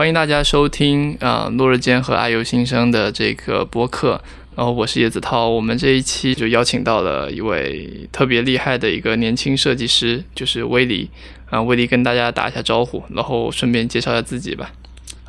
[0.00, 4.18] 欢迎大家收听啊落日间和爱游新生的这个播客。
[4.56, 11.10] 然后我是叶子涛，我们这一期就邀请到了一位特别厉害的一个年轻设计师，就是威利
[11.50, 11.60] 啊。
[11.60, 14.72] 威利跟大家打一下招呼，然后顺便介绍一下自己吧。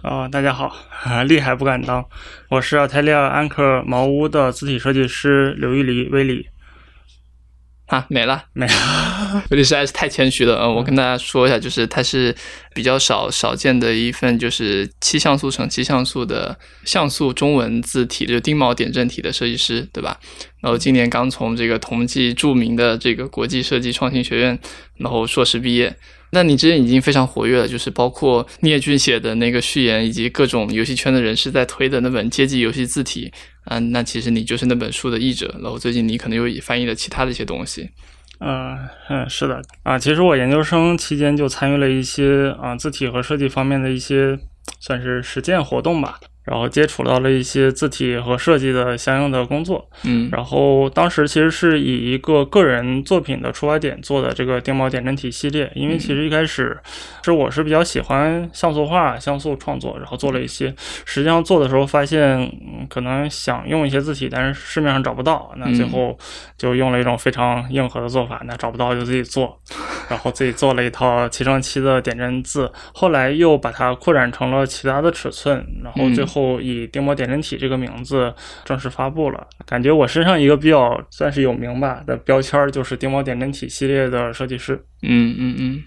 [0.04, 2.06] 啊，大家好，啊 厉害不敢当，
[2.48, 6.48] 我是阿泰利亚安克茅屋的字体设计师刘玉黎威利。
[7.92, 10.58] 啊，没了，没了， 威利实在是太谦虚了。
[10.62, 12.34] 嗯，我跟大家说一下，就是他是
[12.74, 20.18] 比较少少见的一份，就是七像素乘七像素的像素中文字体，就钉锚点阵体的设计师，对吧？
[20.62, 24.58] 然后今年刚从这个同济著名的这个国际设计创新学院，
[24.96, 25.94] 然后硕士毕业。
[26.32, 33.32] 那你之前已经非常活跃了，就是包括聂俊写的那个序言，以及各种游戏圈的人士在推的那本阶级游戏字体
[33.66, 35.54] 啊，那其实你就是那本书的译者。
[35.62, 37.90] 然后最近你可能又翻译了其他的一些东西。
[38.40, 38.76] 嗯
[39.10, 44.40] 嗯，是的啊，其实我研究生期间就参与了一些啊字体和设计方面的一些
[44.80, 46.20] 算是实践活动吧。
[46.44, 56.76] 然后接触到了一些字体和设计的相应的工作，嗯，然后当时其实是以一个个人作品的出发点做的这个钉锚点阵体系列，因为其实一开始
[57.24, 60.74] 是我是比较喜欢像素画、像素创作，然后做了一些，
[61.06, 62.52] 实际上做的时候发现
[62.90, 66.18] 可能想用一些字体，但是市面上找不到，那最后
[66.58, 69.60] 就用了一种非常硬核的做法，那找不到就自己做，
[70.10, 76.32] 然后自己做了一套七乘七的点阵字，后来又把它扩展成了其他的尺寸，然后最后。
[76.42, 78.34] 后以钉模点阵体这个名字
[78.66, 84.74] 正式发布了，感觉我身上一个比较算是有名吧的标签就是钉模点阵体系列的设计师。
[85.04, 85.84] 嗯嗯嗯，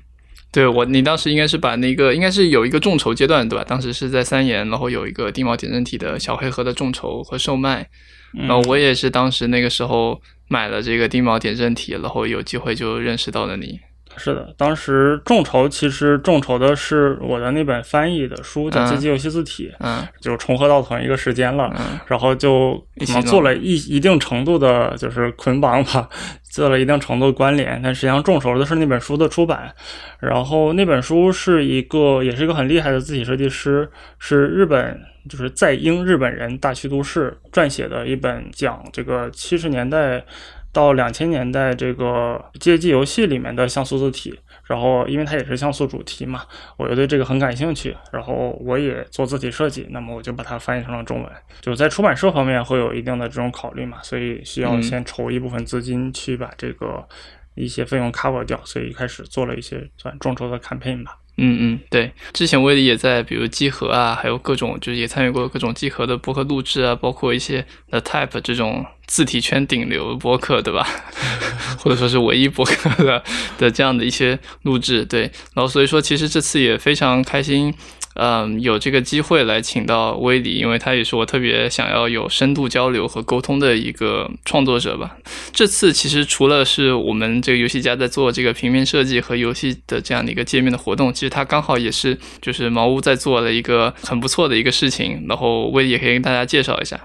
[0.52, 3.64] 对我，你当时应该是把那个应该是有一个众筹阶段对吧？
[3.66, 7.88] 当时是在三研，然后有一个钉模点阵体的小黑盒的众筹和售卖，
[8.32, 13.80] 然后我也是当时那个时候买了这个钉模点阵体，然后有机会就认识到了你。
[14.16, 22.80] 是的，当时众筹其实众筹的是我的那本翻译的书，叫《街机游戏字体》，嗯，就重合到同一个时间了，嗯，然后就
[23.26, 26.08] 做了一一定程度的，就是捆绑吧，
[26.50, 27.80] 做了一定程度的关联。
[27.82, 29.74] 但实际上众筹的是那本书的出版，
[30.20, 33.88] 然后那本书是一个，也是一个很厉害的字体设计师，
[34.18, 40.24] 是日本，就是在英日本人大区都市撰写的一本讲这个七十年代。
[40.74, 46.42] 到两千年代，这个街机游戏里面的像素字体，然后因为它也是像素主题嘛，
[46.76, 51.32] 我就对这个很感兴趣，然后我也做字体设计，那么我就把它翻译成了中文。
[51.60, 57.02] 就在出版社方面会有一定的这种考虑嘛，所以需要先筹一部分资金去把这个
[57.54, 61.16] 一些费用 cover 掉，所以一开始做了一些算众筹的 campaign 吧。
[61.36, 70.86] 嗯嗯，对，之前威力也在，比如集合啊，还有各种，就是也参与过各种集合的播客录制啊，包括一些 The Type 这种字体圈顶流播客，对吧？
[71.80, 73.22] 或者说是唯一播客的
[73.58, 75.22] 的这样的一些录制，对。
[75.54, 77.74] 然后所以说，其实这次也非常开心。
[78.14, 85.16] 嗯，有这个机会来请到威里，因为他也是我特别想要有深度交流和沟通的一个创作者吧。
[85.52, 95.24] 这次其实除了是我们这个游戏家在做这个平面设计和游戏的这样的一个界面的活动，其实他刚好也是就是茅屋在做了一个很不错的一个事情。
[95.28, 97.00] 然后威里也可以跟大家介绍一下。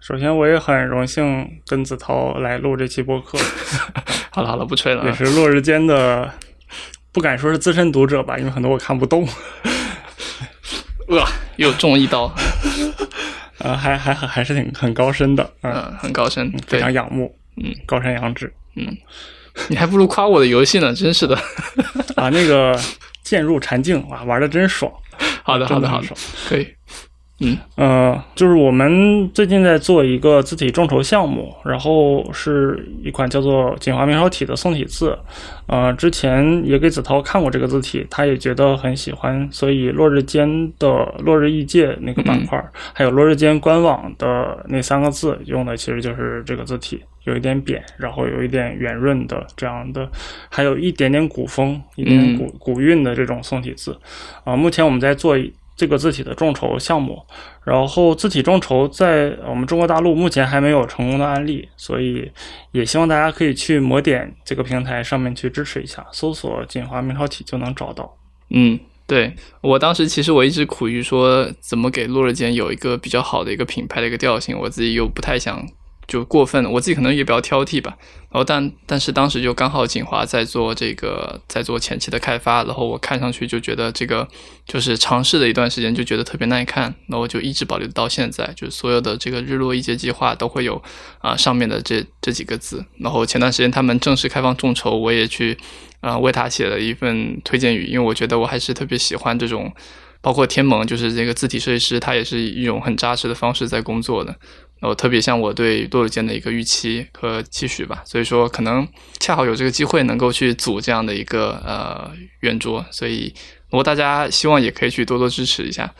[0.00, 3.38] 首先，我也很荣幸跟子涛来录这期播客。
[4.30, 5.04] 好了好了，不吹了。
[5.06, 6.30] 也是落日间的，
[7.10, 9.26] 不敢说是资深读者吧，因为很多我看不懂。
[11.08, 11.24] 呃，
[11.56, 12.32] 又中一刀，
[13.58, 18.96] 呃，还还还是挺很高深的，嗯，很高深，非常仰慕，嗯，高山仰止，嗯，
[19.68, 21.36] 你还不如夸我的游戏呢，真是的，
[22.16, 22.78] 啊，那个
[23.22, 24.92] 渐入禅境，哇，玩的真爽，
[25.42, 26.08] 好的，好的，好的，
[26.48, 26.66] 可以。
[27.40, 35.18] 嗯呃，就是我们最近在做一个字体众筹项目，然后是一款叫做“锦华明朝体”的宋体字。
[35.66, 40.88] 呃，之前也给子涛看过这个字体，他也觉得很喜欢，所以落日间的
[41.24, 42.62] 落日异界那个板块，
[42.92, 50.08] 还有落日间官网的那三个字用的其实就是这个字体，有一点扁，然后有一点圆润的这样的，
[50.48, 53.98] 还有一点点古风、一点古古韵的这种宋体字。
[54.44, 55.36] 啊，目前我们在做。
[55.76, 57.20] 这个字体的众筹项目，
[57.64, 62.30] 然后字体众筹在我们中国大陆目前还没有成功的案例，所以
[62.72, 68.16] 也希望大家可以去魔点这个平台上面去支持一下，搜索“锦华明朝体”就能找到。
[68.50, 75.66] 嗯，对我当时其实我一直苦于说怎么给落日间有一个比较好的一个品牌的一个调性，我自己又不太想。
[76.06, 77.96] 就过分，我自己可能也比较挑剔吧。
[78.30, 84.26] 然后，但但是当时就刚好锦华在做这个，在做前期的开发，然后我看上去就觉得这个
[84.66, 88.52] 就是尝试了一段时间，就觉得特别耐看，然后就一直保留到现在。
[88.56, 90.82] 就是所有的这个日落一节计划都会有
[91.18, 92.84] 啊上面的这这几个字。
[92.98, 95.56] 然后前段时间他们正式开放众筹，我也去
[96.00, 99.72] 啊为他写了一份推荐语，因为我觉得我还是特别喜欢这种。
[100.20, 104.34] 包括天盟，就是这个字体设计师，他也是一种很扎实的方式在工作的。
[104.80, 108.86] 我特别像我对多鲁间的一个预期和期许吧，所以说可能
[109.18, 112.10] 恰好有这个机会能够去组这样的一个呃
[112.40, 113.32] 圆桌，所以
[113.70, 115.94] 如果大家希望也可以去多多支持一下。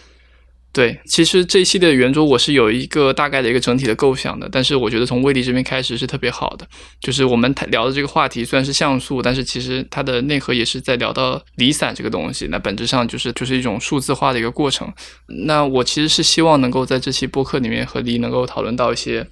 [0.75, 6.67] 对，其实这一系列圆桌我是有一个大概的一个整体的构想的，但是我觉得从威力这边开始是特别好的。
[7.01, 12.49] 就是我们聊的这个话题虽然是像素，但是其实它的内核也是在聊到离散这个东西。
[12.51, 14.93] 那本质上就是就是一种数字化的一个过程。
[15.47, 19.25] 那我其实是希望能够在这期播客里面和你能够讨论到一些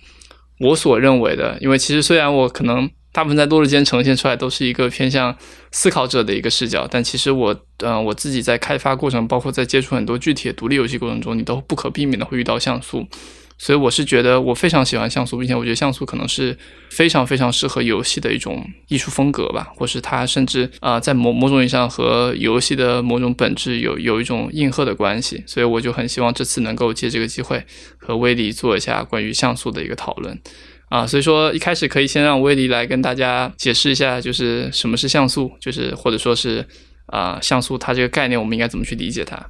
[0.61, 2.89] 我所认为的，因为其实虽然我可能。
[3.15, 5.37] 大部分在多日间呈现出来都是一个偏向
[5.73, 13.07] 思考者的一个视角，但其实我，嗯，我自己在开发过程，包括在接触很多具体的独立游戏过程中，你都不可避免的会遇到像素，
[13.57, 16.57] 所以我是觉得我非常喜欢像素，并且我觉得像素可能是
[16.91, 27.65] 非常非常适合游戏的一种艺术风格吧，或是它甚至啊，在某某种意义上和游戏的某种本质有有一种应和的关系，所以我就很希望这次能够借这个机会
[27.97, 30.39] 和威迪做一下关于像素的一个讨论。
[30.93, 36.63] 啊，所以说一开始可以先让威利来跟大家解释一下，就是什么是像素，就是或者说是
[37.07, 39.43] 啊，像素它这个概念我们应该怎么去理解它？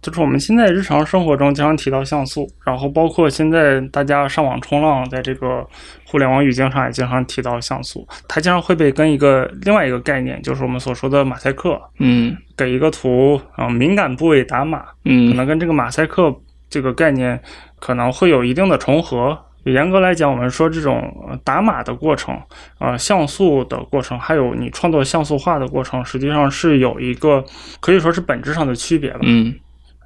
[0.00, 5.66] 就是我们现在日常生活中经常提到像素，然后包括现在大家上网冲浪，在这个
[6.06, 16.32] 互联网语境上也经常提到像素，它经常会被跟一个另外一个概念，就是我们所说的马赛克，嗯，给一个图啊敏感部位打码，嗯，可能跟这个马赛克
[16.70, 17.42] 这个概念
[17.80, 19.36] 可能会有一定的重合。
[19.64, 22.36] 严格来讲，我们说这种打码的过程，
[22.78, 27.44] 呃，像素的过程，还有你创作像素画的过程，实际上是有一个
[27.80, 29.20] 可以说是本质上的区别吧。
[29.22, 29.54] 嗯，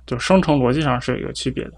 [0.06, 1.72] 就生成逻辑上是有一个区别的。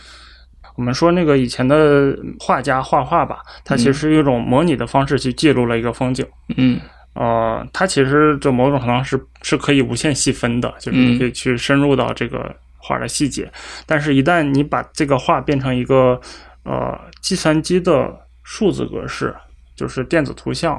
[0.77, 6.25] 我们说那个以前的画家画画吧，他其实是一种模拟的方式去记录了一个风景。
[6.57, 6.81] 嗯，
[7.15, 13.51] 呃，它其实就某种程度上是是可以无限细分的，就是你可以去深入到这个画的细节。
[13.87, 16.21] 但是，一旦你把这个画变成一个
[16.69, 19.35] 呃，计算机的数字格式
[19.75, 20.79] 就是电子图像，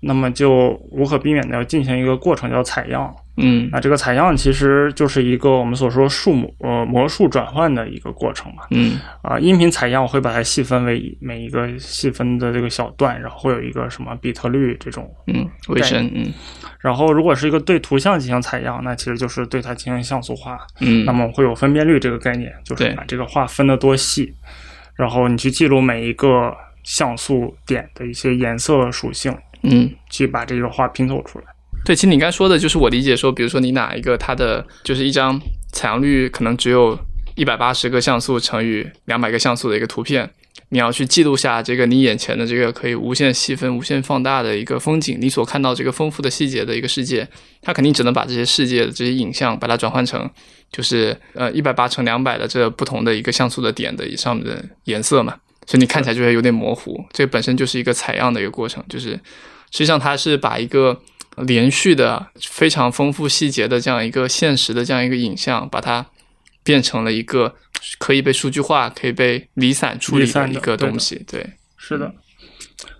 [0.00, 3.14] 那么就无可避免的要进行一个过程，叫采样。
[3.38, 8.64] 嗯，那这个采样其实就是一个我们所说数模呃模数转换的一个过程嘛。
[8.72, 16.30] 嗯，啊，音频采样我会把它细分为每一个细分的这个小段，然后会有一个什么比特率这种嗯微声嗯，
[16.78, 20.58] 然后如果是一个对图像进行采样，那其实就是对它进行像素化。
[20.80, 24.34] 嗯，那么会有分辨率这个概念，就是把这个画分得多细。
[24.94, 26.54] 然后你去记录每一个
[26.84, 31.44] 像素点的一些颜色属性，嗯，去把这个画拼凑出来。
[31.84, 35.40] 对，其实你刚才说的就是我理解说，比如说你哪一个它的就是一张
[35.72, 36.98] 采样率可能只有
[37.34, 40.30] 一百八十个像素乘以两百个像素的一个图片，
[40.68, 47.26] 你要去记录下这个你眼前的这个可以无限细分、无限放大的一个风景，你所看到这个丰富的细节的一个世界，
[47.62, 50.30] 它肯定只能把这些世界的这些影像把它转换成。
[50.72, 55.36] 就是呃一百八乘两百的这不同的一个像素的点的上面的颜色嘛，
[55.66, 57.04] 所以你看起来就会有点模糊。
[57.12, 59.10] 这本身就是一个采样的一个过程，就是
[59.70, 60.98] 实际上它是把一个
[61.36, 66.04] 连续的非常丰富细节的这样一个现实的这样一个影像，把它
[66.64, 67.54] 变成了一个
[67.98, 71.22] 可以被数据化、可以被离散处理的一个东西。
[71.30, 71.46] 对，
[71.76, 72.14] 是的。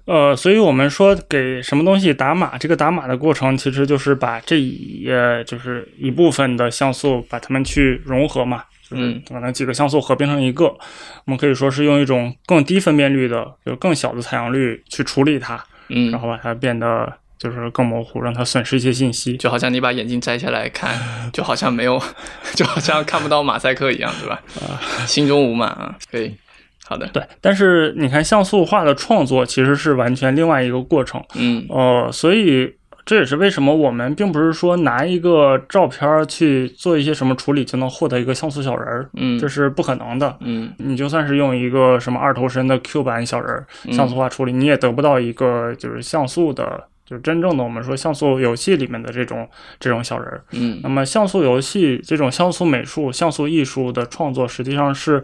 [0.05, 10.79] 呃，所以我们说给什么东西打码，这个打码的过程其实就是把这一呃就是一部分的像素把它们去融合嘛，就是可能几个像素合并成一个，我
[11.26, 22.00] 们可以说是用一种更低分辨率的，就更小的采样率去处理它，嗯，然后把它变得就是更模糊，让它损失一些信息，就好像你把眼镜摘下来看，就好像没有，
[22.54, 24.42] 就好像看不到马赛克一样，对吧？
[24.61, 26.35] 啊心中无马啊，可以。
[26.85, 32.75] 好的，对，但是你看像素画的创作其实是完全另外一个过程，嗯，呃，所以
[33.07, 49.49] 这也是为什么我们并不是说拿一个照片去做一些什么处理就能获得一个像素小人儿，嗯，这是不可能的，嗯，你就算是用一个什么二头身的 Q 版小人儿像素化处理，你也得不到一个就是像素的，就是真正的我们说像素游戏里面的这种
[49.81, 55.23] 这种小人儿，嗯，那么像素游戏这种像素美术、像素艺术的创作实际上是。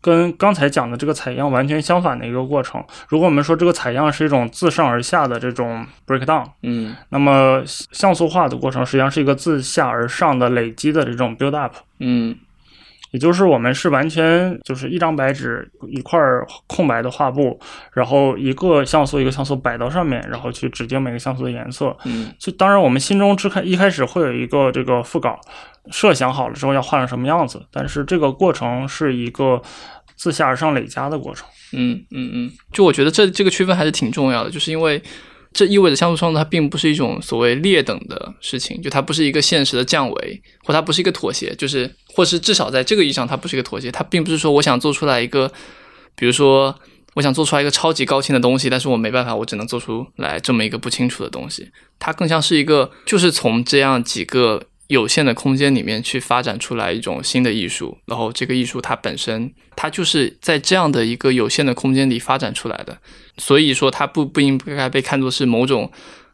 [0.00, 2.82] 跟刚才讲的这个采样完全相反的一个过程。
[3.08, 12.36] 如果我们说这个采样是一种自上而下的这种 breakdown，嗯，那么像素化的过程实际上是一个自下而上的累积的这种 build up，嗯，
[13.10, 16.18] 也就是我们是完全就是一张白纸一块
[16.66, 17.58] 空白的画布，
[17.92, 25.38] 然后一个像素一个像素摆到上面，然后去指定每个像素的颜色，嗯，就当然我们心中之开一开始会有一个这个副稿。
[25.90, 29.60] 设想好了之后要画成什么样子，但是这个过程是一个
[30.14, 31.48] 自下而上累加的过程。
[31.72, 35.02] 嗯嗯嗯，就我觉得这这个区分还是挺重要的，就是因为
[35.52, 45.50] 这意味着像素创作它并不是一种所谓劣等的事情，就它不是一个现实的降维，或它不是一个妥协，就是或是至少在这个意义上它不是一个妥协，它并不是说我想做出来一个，
[46.14, 46.74] 比如说
[47.14, 54.62] 我想做出来一个超级高清的东西，但是我没办法，我只能做出来这么一个不清楚的东西，它更像是一个就是从这样几个。
[54.90, 62.98] 有限的空间里面去发展出来一种新的艺术，然后这个艺术它本身，它就是在这样的一个有限的空间里发展出来的，
[63.40, 65.90] 所以说它不不应该被看作是某种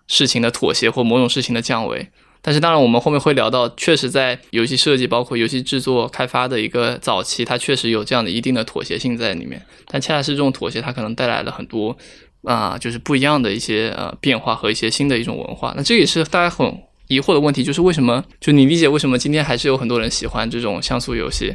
[0.09, 2.09] 事情的妥协或某种事情的降维。
[2.43, 9.65] 但是当然，我们后面会聊到，确实在游戏设计包括游戏制作开发的一个早期，它确实有这样的一定的妥协性在里面。
[9.87, 11.97] 但恰恰是这种妥协，它可能带来了很多
[12.43, 15.73] 啊，就是不一样的一些呃变化和一些新的一种文化。
[15.77, 16.77] 那这也是大家很。
[17.09, 18.25] 疑惑的问题就是为什么？
[18.41, 21.55] 就你理解为什么今天还是有很多人喜欢这种像素游戏？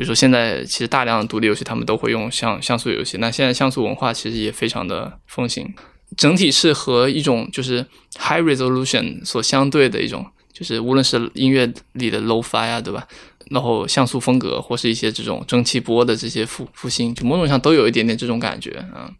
[0.00, 3.18] 比如说现在其实大量的独立游戏他们都会用像像素游戏。
[3.18, 5.74] 那现在像素文化其实也非常的风行，
[6.16, 7.84] 整体是和一种就是
[8.18, 13.06] high resolution 所相对的一种，就是无论是音乐里的 low-fi 啊，对吧？
[13.50, 19.12] 然后像素风格或是一些这种蒸汽波的这些复复兴，就某种上都有一点点这种感觉啊。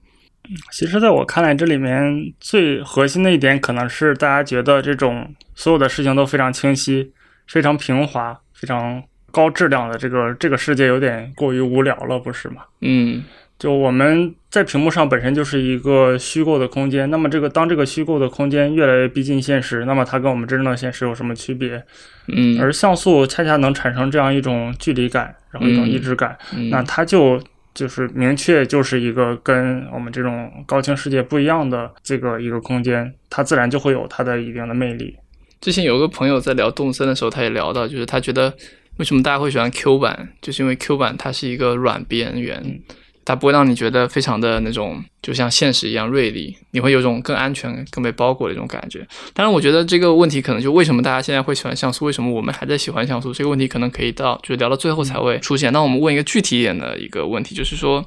[0.73, 7.13] 其实，在我看来，这里面最核心的一点，可能是大家觉得这种所有的事情都非常清晰、
[7.47, 12.63] 非常平滑、非常高质量的这个这个世界有点过于无聊了，不是吗？
[12.81, 13.23] 嗯，
[13.59, 21.83] 就我们在屏幕上本身就是一个虚构的空间，那么这个当这个虚构的空间越来越逼近现实，那么它跟我们真正的现实有什么区别？
[22.29, 26.37] 嗯，而像素恰恰能产生这样一种距离感，然后一种抑制感，
[26.71, 27.41] 那它就。
[27.73, 35.17] 就是明确就是一个跟我们这种高清世界不一样的这个一个空间，它自然就会有它的一定的魅力。
[35.61, 38.53] 之前有个朋友在聊动森的时候，他也聊到，就是他觉得
[39.01, 42.81] 为什么大家会喜欢 Q 版，就是因为 Q 版它是一个软边缘。
[43.23, 49.07] 它不会让你觉得非常的那种，就像现实一样锐利，你会有种更安全、更被包裹的一种感觉。
[49.33, 55.73] 当然，我觉得这个问题可能就为什么大家现在会喜欢像素，为什么我们还在喜欢像素这个问题，可能可以到就是聊到最后才会出现。
[55.73, 58.05] 那我们问一个具体一点的一个问题，就是说，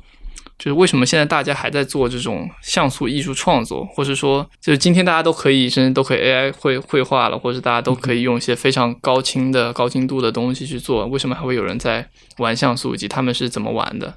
[0.57, 12.07] 就是为什么现在大家还在做这种像素艺术创作，或是说，就是今天大家都可以甚至都可以 AI 绘绘画了，或者大家都可以用一些非常高清的高精度的东西去做，为什么还会有人在
[12.37, 14.15] 玩像素，以及他们是怎么玩的？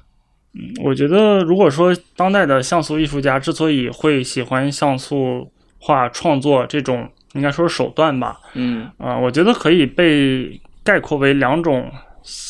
[0.53, 11.91] 嗯，我觉得如果说当代的像素艺术家之所以会喜欢像素画创作这种，应该说是手段吧，嗯，啊，我觉得可以被概括为两种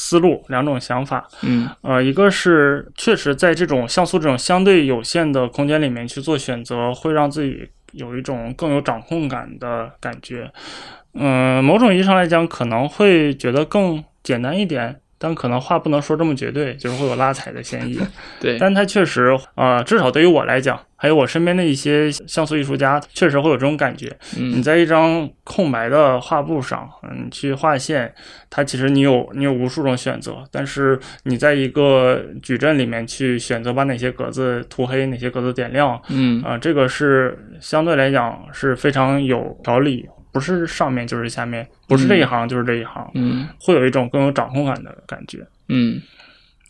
[0.07, 10.49] 思路、两种想法，嗯，呃，一个是确实在这种像素这种相对有限的空间里面去做选择，会让自己有一种更有掌控感的感觉，
[11.13, 15.01] 嗯，某种意义上来讲，可能会觉得更简单一点。
[15.19, 17.99] 但可能话不能说这么绝对，就是会有拉踩的嫌疑。
[18.39, 24.15] 对，但它确实，呃，至少对于我来讲，还有我身边的一些像素艺术家，确实会有这种感觉。
[24.37, 28.13] 嗯你在一张空白的画布上，嗯，去画线，
[28.49, 30.43] 它其实你有你有无数种选择。
[30.51, 40.07] 但是你在一个矩阵里面去选择把哪些格子涂黑，哪些格子点亮，嗯，啊，这个是相对来讲是非常有条理。
[40.31, 46.01] 不是上面就是下面，不是这一行就是这一行，嗯，会有一种更有掌控感的感觉，嗯。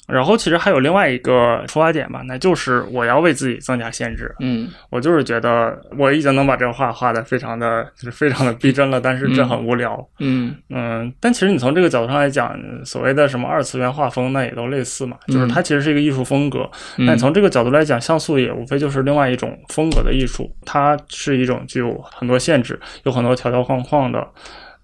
[0.07, 4.33] 然后其实还有另外一个出发点吧，那就是我要为自己增加限制。
[4.39, 10.01] 嗯，我就是觉得我已经能把这个画画的非常的就是 非常的逼真了，但是这很无聊。
[10.19, 16.69] 嗯嗯，但其实你从这个角度上来讲，所谓的什么二次元画风，那也都类似嘛，就是它其实是一个艺术风格。
[16.99, 24.25] 那你从这个角度来讲，像素也无非就是另外一种风格的艺术，它是一种具有很多限制、有很多条条框框的。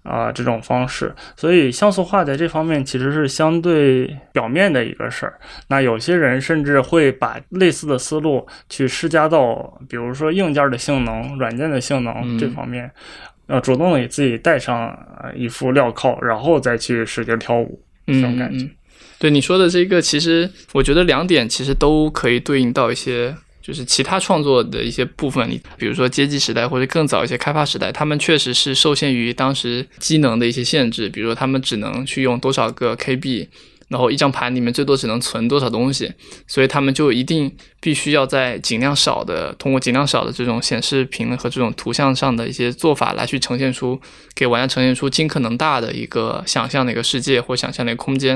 [0.04, 5.40] 啊，这种方式，所以像素化在这方面其实是相对表面的一个事儿。
[5.68, 12.90] 那有些人甚至会把类似的思路去施加到，比如说硬件的性能、软件的性能这方面，
[13.46, 14.96] 呃，主动给自己戴上
[15.34, 18.68] 一副镣铐，然后再去使劲跳舞，这种感觉。
[19.18, 23.34] 对你说的这个，其实我觉得两点其实都可以对应到一些。
[23.64, 33.48] 就是其他创作的一些部分，你比如说街机时代或者更早一些开发时代，他们确实是受限于当时机能的一些限制，比如说他们只能去用多少个 KB，
[33.88, 36.12] 然后一张盘里面最多只能存多少东西，
[36.46, 43.98] 所以他们就一定必须要在尽量少的通过尽量少的这种显示屏和这种图像上的一些做法来去呈现出
[44.34, 48.34] 给玩家呈现出尽可能大的一个想象的一个世界或想象的一个空间，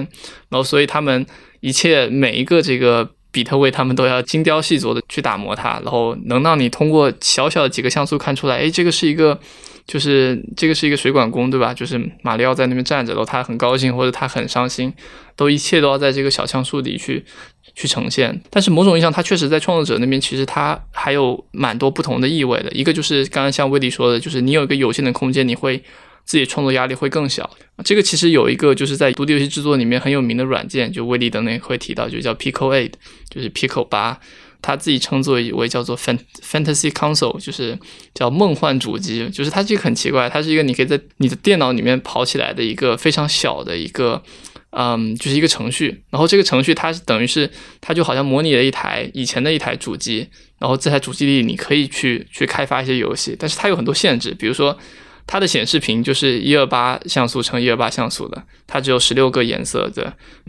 [0.48, 1.26] 然后所以他们
[1.60, 3.10] 一切每一个这个。
[3.38, 9.38] 比特位他们都要精雕细琢的去打磨它，然后能让你通过小小的几个像素看出来，哎，这个是一个
[9.86, 11.72] 就是这个是一个水管工，对吧？
[11.72, 14.92] 就是马里奥在那边站着，然后他很高兴或者他很伤心，
[15.36, 17.24] 都一切都要在这个小像素里去
[17.76, 18.42] 去呈现。
[18.50, 22.72] 但是某种意义上，他确实在创作者那边，其实他还有蛮多不同的意味的。
[22.72, 25.80] 一个就是刚刚像威迪说的，就是你有一个有限的空间，你会
[26.28, 27.48] 自己创作压力会更小。
[27.82, 32.92] 这个其实有一个就是在独立游戏制作里面很有名的软件，就威迪等等会提到，就叫 Pico Eight，
[33.30, 34.20] 就是 Pico 八。
[34.60, 37.78] 他自己称作为叫做 Fantasy Console，就是
[38.12, 44.20] 叫梦幻主机，就是它这个很奇怪，它是一个你可以在你的电脑里面跑起来的一个非常小的一个，
[44.70, 46.02] 嗯，就是一个程序。
[46.10, 47.48] 然后这个程序它是等于是
[47.80, 50.26] 它就好像模拟了一台以前的一台主机，
[50.58, 54.76] 然后这台主机里你可以去去开发一些游戏，但是它有很多限制，比如说。
[55.30, 60.02] 它的显示屏就是一二八像素乘一二八像素的，它只有十六个颜色的。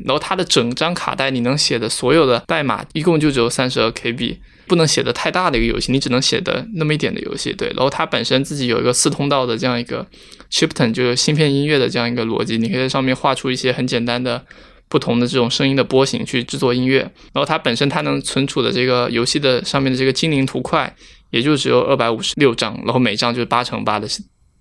[0.05, 7.51] 然后它的整张卡带你能写的所有的代码一共就只有三十二 KB，不能写的太大的一个游戏，你只能写的那么一点的游戏。
[7.51, 10.07] 对，然后它本身自己有一个四通道的这样一个
[10.49, 14.41] chipton，就是芯片音乐的这样一个逻辑，你可以在上面画出一些很简单的
[14.87, 16.99] 不同的这种声音的波形去制作音乐。
[17.33, 20.95] 然后它本身它能存储的这个游戏的上面的这个精灵图块，
[21.31, 24.07] 也就只有二百五十六张，然后每张就是八乘八的。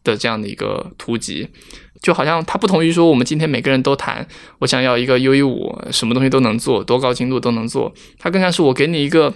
[0.05, 1.49] 的这样的一个图集，
[2.01, 4.27] 就好像它不同于说我们今天每个人都谈
[4.61, 7.93] 我想要一个 U E 五，什么东西都能做，多高精度都能做。
[8.19, 9.35] 它更像是我给你一个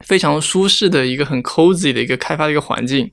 [0.00, 3.10] 非常舒适的一个很 cozy 的一个开发的一个环境，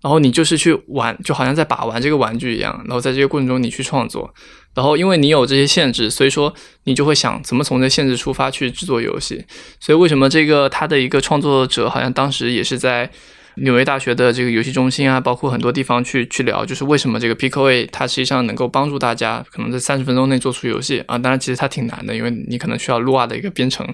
[0.00, 2.74] 然后你就是去玩，就好像在把玩这个玩具一样。
[2.86, 4.32] 然后在这个过程中你去创作，
[4.74, 9.44] 然后因为你有这些限制，所以说你就会想怎么从这限制出发去制作游戏。
[9.80, 13.10] 所以为什么这个他的一个创作者好像当时也是在。
[13.56, 21.16] 纽约大学的这个游戏中心啊，包括很多地方去去聊，就是为什么这个 Pico A 它实际上能够帮助大家可能在三十分钟内做出游戏啊。
[21.16, 23.86] 当然，其实它挺难的，因为你可能需要 Lua 的一个编程，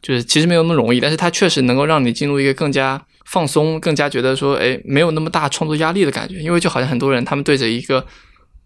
[0.00, 1.00] 就是其实没有那么容易。
[1.00, 6.36] 但是它确实能够让你进入一个更加放松、更加觉得说，哎，没有那么大创作压力的感觉。
[6.36, 8.06] 因为就好像很多人他们对着一个，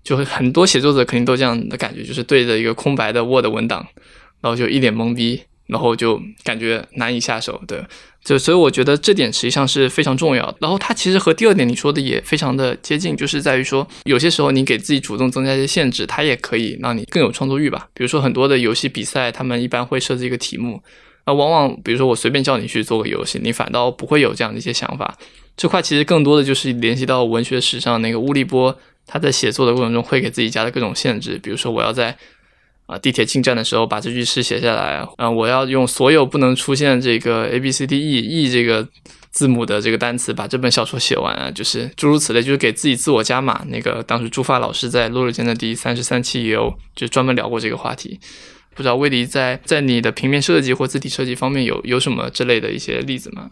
[0.04, 3.86] 就是很多写作者肯定都这样的感觉，就是对着一个空白的 Word 文档，
[4.40, 5.42] 然后就一脸懵逼。
[5.68, 7.82] 然后就感觉难以下手，对，
[8.24, 10.56] 就所以我觉得这点实际上是非常重要的。
[10.60, 17.88] 然后它其实和第二点你说的也非常的接近，就是在于说有些时候你给自己主动增加一些限制，它也可以让你更有创作欲吧。
[17.92, 20.80] 比如说很多的游戏比赛，他们一般会设置一个题目，
[21.26, 25.18] 那往往比如说我随便叫你去做个游戏，你反倒不会有这样的一些想法。
[25.56, 32.16] 这块其实更多的就是联系到文学史上那个乌利波，他在写作的过程中会给自己加的各种限制，比如说我要在。
[32.86, 35.30] 啊，地铁进站的时候把这句诗写下来啊！
[35.30, 38.86] 我要用所有不能出现这个 a b c d e e 这个
[39.30, 41.50] 字母的这个单词把这本小说写完啊！
[41.50, 43.64] 就是诸如此类，就是给自己自我加码。
[43.68, 48.20] 那个当时朱发老师在《落日间》的第三十三期也有就专门聊过这个话题。
[48.74, 53.50] 不知道威迪在在你的平面设计或字体设计方面有有什么这类的一些例子吗？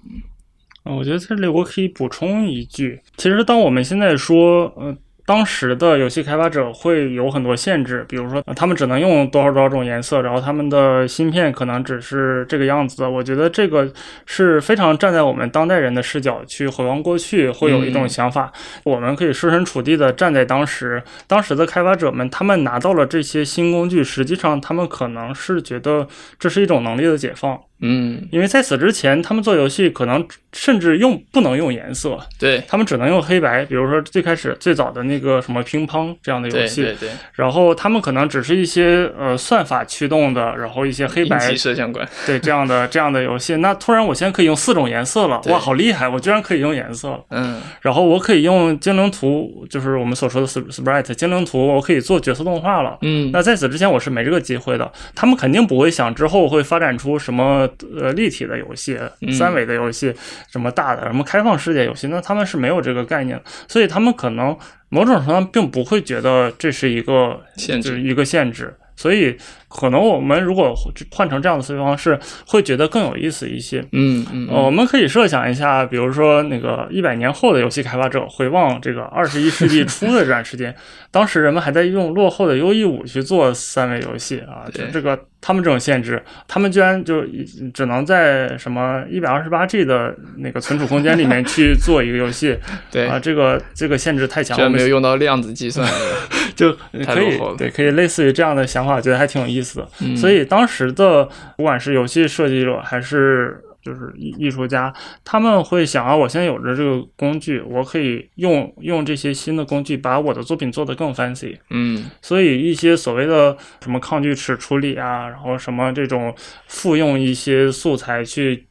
[0.84, 4.98] 嗯，我觉得这里我可以补充一句，其实当我们现在说，嗯。
[5.30, 13.06] 当时的游戏开发者会有很多限制，比如说他们只能用多少多少种颜色，然后他们的芯片可能只是这个样子。
[13.06, 13.88] 我觉得这个
[14.26, 18.52] 是非常站在我们当代人的视角去回望过去，会有一种想法。
[18.82, 26.08] 我们可以设身处地的站在当时，当时的开发者们，他们拿到了这些新工具，实际上他们可能是觉得
[26.40, 27.56] 这是一种能力的解放。
[27.80, 33.64] 嗯，因为在此之前，他们做游戏可能甚至用不能用颜色，对他们只能用黑白。
[33.64, 37.08] 比如说最开始最早的那个什么乒乓这样的游戏，对对。
[37.34, 43.56] 然后他们可能只是一些呃算法驱动的，然后一些黑白摄像关，对这样的这样的游戏。
[43.56, 46.08] 那突然我现在可以用四种颜色了，哇，好厉害！
[46.08, 47.20] 我居然可以用颜色了。
[47.30, 47.60] 嗯。
[47.80, 52.98] 然后我可以用精灵图，就是我们所说的 sprite 精灵图，我可以做角色动画了。
[53.02, 53.30] 嗯。
[53.32, 54.90] 那在此之前我是没这个机会的。
[55.14, 58.60] 他们肯定不会想之后会发展出什么呃立体的。
[58.60, 58.98] 游戏，
[59.32, 60.14] 三维的游戏，
[60.52, 64.54] 什么大的，什么开放世界游戏，那他们是没有这个概念，所以他们可能
[64.90, 68.76] 某种程度上并不会觉得这是一个限制，一个限制。
[68.96, 69.34] 所以，
[69.70, 70.74] 可能我们如果
[71.12, 73.82] 换成这样的思维方式，会觉得更有意思一些。
[73.92, 80.74] 嗯嗯，我们可以设想一下，比如说那个一百年后的游戏开发者回望这个二十一世纪初的这段时间，
[81.12, 87.24] 当时人们还在用落后的 U E 五去做三维游戏啊，就这个他们这种限制，他们居然就
[87.72, 92.58] 只能在什么一百二十八 G 的那个存储空间里面去做一个游戏。
[92.90, 95.88] 对啊，这个这个限制太强，居然没有用到量子计算，
[96.56, 96.72] 就
[97.06, 98.94] 可以对，可以类似于这样的想法。
[98.96, 104.92] 我觉得还挺有意思的，所以当时的不管是游戏设计者还是就是艺艺术家，
[105.24, 111.56] 他们会想啊，我现在有着这个工具，我可以用用这些新的工具把我的作品做得更 fancy。
[111.70, 116.34] 嗯，所以一些所谓的什么抗锯齿处理啊，然后什么这种
[116.66, 118.66] 复用一些素材去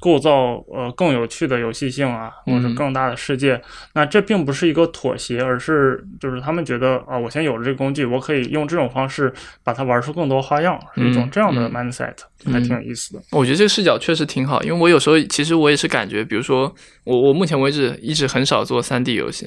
[0.00, 3.60] 构造呃更有趣的游戏性啊，或者嗯更大的世界。
[3.94, 12.14] 那这并不是一个妥协，而是就是他们觉得啊，我现在有了这个工具，我可以用这种方式把它玩出更多花样，是一种嗯这样的嗯 mindset，、
[12.52, 13.22] 还挺有意思的。
[13.32, 19.46] 我觉得这个视角确实挺好，因为我有时候其实我也是感觉，比如说我我目前为止一直很少做三 D 游戏，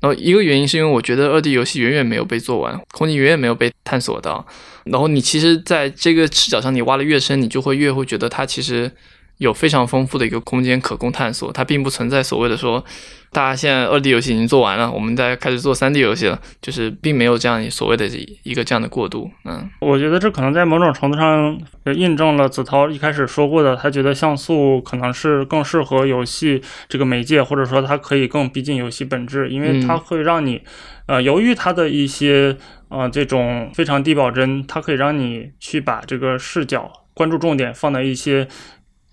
[0.00, 4.46] 然后一个原因是因为我觉得二 D 游戏远远没有被做完，空间远远没有被探索到，
[4.84, 8.90] 然后你其实在这个视角上你挖的越深，你就会越会觉得它其实
[9.38, 12.84] 有非常丰富的一个空间可供探索，它并不存在所谓的说。
[13.30, 18.08] 大家现在二 D 游戏已经做完了，我们再开始做三 D 游戏了，就是并没有这样所谓的
[18.42, 30.62] 一个这样的过渡，嗯我觉得这可能在某种程度上也印证了子韬一开始说过的，他觉得像素可能是更适合游戏这个媒介，或者说它可以更逼近游戏本质，因为它会让你，
[31.04, 32.56] 呃，由于它的一些
[32.88, 38.48] 呃这种非常低保真，它可以让你去把这个视角关注重点放在一些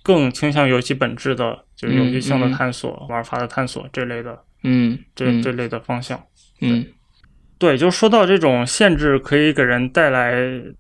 [0.06, 6.24] 更倾向游戏本质的，就是游戏性的探索、玩法的探索这类的，嗯，这这类的方向。
[6.62, 6.86] 嗯。
[7.58, 10.34] 对，就说到这种限制可以给人带来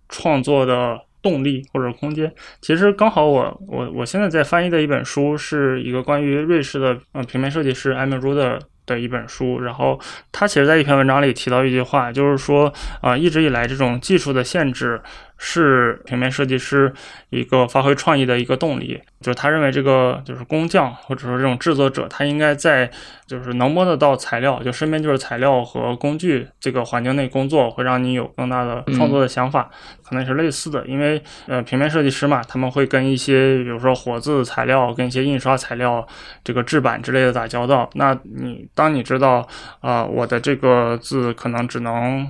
[0.09, 9.97] 创作的动力或者空间，其实刚好我我我现在在翻译的一本书是一个关于瑞士的呃平面设计师艾米朱的的一本书，然后
[10.33, 12.67] 他其实在一篇文章里提到一句话，就是说
[13.01, 15.01] 啊、呃，一直以来这种技术的限制
[15.37, 16.93] 是平面设计师
[17.29, 22.89] 一个发挥创意的一个动力，就是他认为这个就是工匠或者说这种制作者，他应该在
[23.27, 29.69] 就是能摸得到材料，就身边就是材料和工具这个环境内工作，会让你有更大的创作的想法，
[30.03, 36.07] 可能也是类似的，因为呃平面设计师嘛，他们会跟一些比如说活字材料、跟一些印刷材料、
[36.43, 39.45] 这个制版之类的打交道，那你当你知道
[39.81, 42.25] 啊、呃，我的这个字可能只能。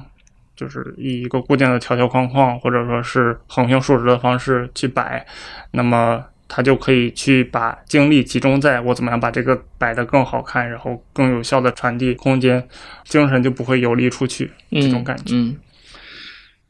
[0.55, 5.25] 就是以一个固定的条条框框，或者说是横平竖直的方式去摆，
[5.71, 12.65] 那么他就可以去把精力集中在我怎么样把这个摆得更好看，然后更有效的传递空间，
[13.03, 15.35] 精神就不会游离出去，这种感觉。
[15.35, 15.57] 嗯。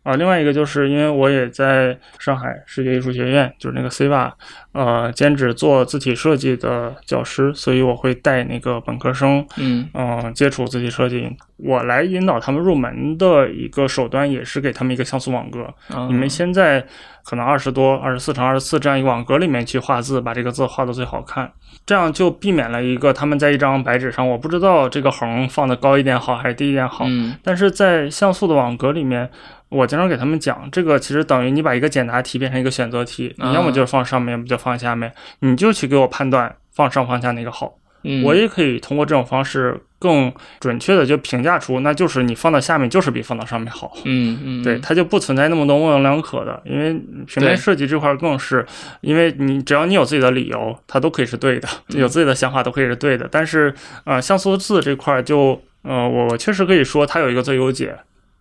[0.06, 4.32] 啊，另外一个就是因为我也在上海视觉艺术学院，就是那个 CVA，
[4.72, 11.36] 呃，兼职做字体设计的教师，所以我会带那个本科生，嗯接触字体设计。
[11.58, 15.74] 我来引导他们入门的一个手段，也是给他们一个像素网格。
[15.90, 16.86] 哦、你们先在
[17.24, 21.50] 可能二十多、二十四乘二十四这样一个网格里面去画字，把这个字画的最好看，
[21.86, 27.06] 这样就避免了一个他们在一张白纸上，我不知道这个横放的高一点好还是低一点好。
[27.08, 29.32] 嗯，但是在像素的网格里面。
[29.70, 37.78] 我经常给他们讲，这个其实等于你把一个简答题变成一个选择题，你要么就是放上面，要么就放下面，你就去给我判断放上放下哪个好。
[38.08, 43.92] 嗯、我也可以通过这种方式更准确的就评价出，那就是你放到下面就是比放到上面好。
[44.06, 46.94] 嗯嗯，对，它就不存在那么多模棱两可的，因为
[47.26, 48.64] 平面设计这块更是，
[49.02, 53.28] 因为你只要你有自己的理由，它都可以是对的，有自己的想法都可以是对的。
[53.32, 53.74] 但是
[54.04, 57.98] 呃，像素字这块就呃，我确实可以说它有一个最优解。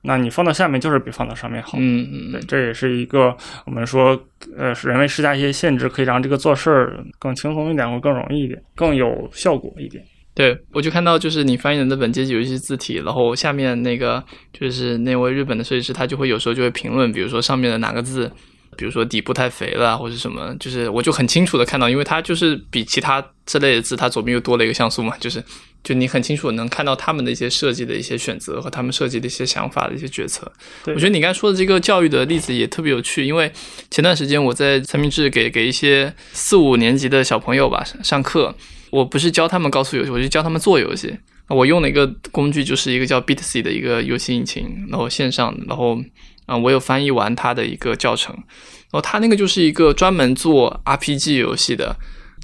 [0.06, 4.10] 那你放到下面就是比放到上面好，嗯嗯，对，这也是一个我们说，
[4.56, 10.04] 呃，人为施加一些限制，可以让这个做事儿更轻松一点，或更容易一点，更有效果一点。
[10.34, 18.30] 对，我就看到就是你翻译的那本阶级游戏字体，然后下面那个就是那位日本的设计师，他就会有时候就会评论，比如说上面的哪个字，
[18.76, 25.42] 比如说底部太肥了或者什么，就是我就很清楚的看到，因为它就是比其他这类的字，它左边又多了一个像素嘛，就是。
[25.84, 30.50] 就你很清楚能看到他们的一些设计的一些选择和他们设计的一些想法的一些决策。
[30.86, 33.52] 我觉得你刚才说的这个教育的例子也特别有趣，因为
[33.90, 38.54] 前段时间我在三明治给给一些四五年级的小朋友吧上课，
[38.92, 41.14] 我不是教他们高速游戏，我就教他们做游戏。
[41.48, 46.02] 我用了一个工具就是一个叫 Bitsy 的一个游戏引擎，然后线上，然后
[46.46, 51.96] 啊、我有翻译完它的一个教程，然后它那个就是一个专门做 RPG 游戏的。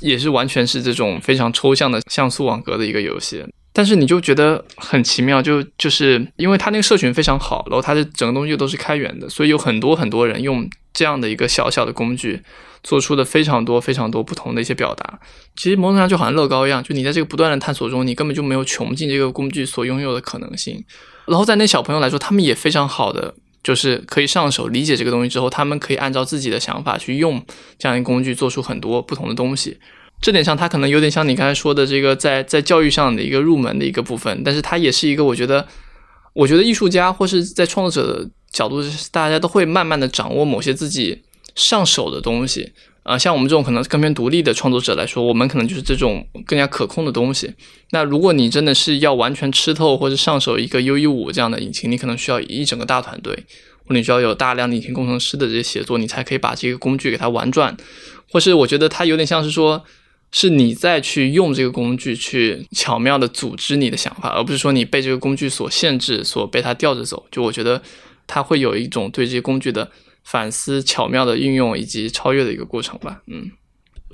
[0.03, 12.41] 也是完全是这种非常抽象的像素网格的一个游戏，但是你就觉得很奇妙，就就是因为他那个社群非常好，然后它的整个东西都是开源的，所以有很多很多人用这样的一个小小的工具，
[12.83, 15.21] 做出的非常多非常多不同的一些表达。
[15.55, 20.83] 其实某种上就好像乐高一样，就你在这个不断的探索中，你根本就没有穷尽这个工具所拥有的可能性。
[21.27, 23.35] 然后在那小朋友来说，他们也非常好的。
[23.63, 27.45] 就是可以上手理解这个东西之后，他们可以按照自己的想法去用
[27.79, 29.79] 这样一个工具，做出很多不同的东西。
[30.23, 35.67] 这点上，它可能有点像你刚才说的这个在在教育上的一个入门的一个部分，但是它也是一个我觉得，
[36.35, 41.23] 我觉得艺术家或是在创作者的角度，大家都会慢慢的掌握某些自己
[41.55, 42.73] 上手的东西。
[43.03, 47.55] 啊、呃，像我们这种可能更偏独立的创作者来说，我们可能就是这种更加可控的东西。
[47.91, 53.45] 那如果你真的是要完全吃透或者上手一个 UE 五这样的引擎，你可能需要一整个大团队。
[53.87, 57.77] 或者你需要有大量的引擎工程师的这些协作，你才可以把这个工具给它玩转。
[58.31, 59.83] 或是我觉得它有点像是说，
[60.31, 67.27] 是你再去用这个工具去巧妙的组织你的想法，而不是说你被这个工具所限制，所被它吊着走。
[67.33, 67.83] 就我觉得
[68.29, 69.91] 它会有一种对这些工具的
[70.31, 73.23] 反思、巧妙的运用以及超越的一个过程吧。
[73.27, 73.51] 嗯。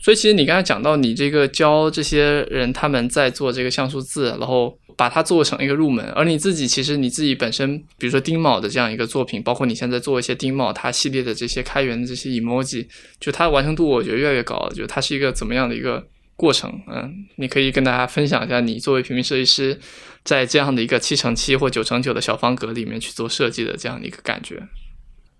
[0.02, 12.86] 所以其实你刚才讲到你这个教这些人他们在做这个像素字，然后把它做成一个入门，而你自己其实你自己本身，比如说丁卯的这样一个作品，包括你现在做一些丁卯它系列的这些开源的这些 emoji，
[13.18, 16.70] 就它的完成度我觉得越来越高了，就它是一个怎么样的一个过程？
[16.92, 19.80] 嗯，你可以跟大家分享一下你作为平面设计师
[20.24, 24.62] 在这样的一个七乘七或九乘九的小方格里面去做设计的这样的一个感觉。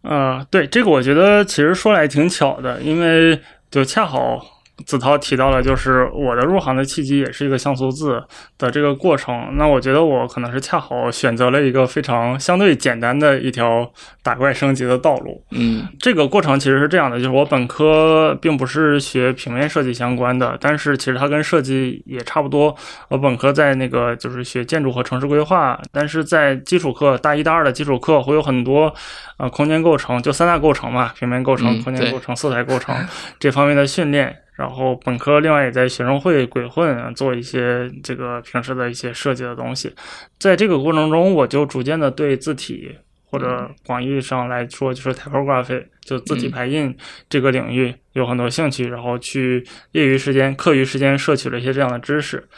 [0.08, 3.40] 呃，对这个我觉得其实说来挺巧的，因为。
[3.68, 4.55] 就恰好。
[4.84, 8.22] 子韬提到了，就是我的入行的契机也是一个像素字
[8.58, 9.54] 的这个过程。
[9.56, 13.90] 那我觉得我可能是恰好选择了一个非常相对简单的一条
[14.22, 15.42] 打怪升级的道路。
[15.52, 22.76] 嗯，这个过程其实是这样的，就是我本科并不是学平面设计相关的，但是其实它跟设计也差不多。
[23.08, 28.94] 我本科在那个就是学建筑和城市规划，但是在基础课大一、大二的基础课会有很多
[29.38, 32.94] 呃空间构成，就三大构成嘛，平面构成、空间构成、色彩构成
[33.40, 34.42] 这方面的训练。
[34.56, 39.94] 然后本科另外也在学生会鬼混，做一些这个平时的一些设计的东西，
[40.38, 46.96] 在这个过程中，我就逐渐的对字体或者广义上来说就是 typography，就字体排印
[47.28, 52.48] 这个领域有很多兴趣，然后去业余时间、课余时间摄取了一些这样的知识。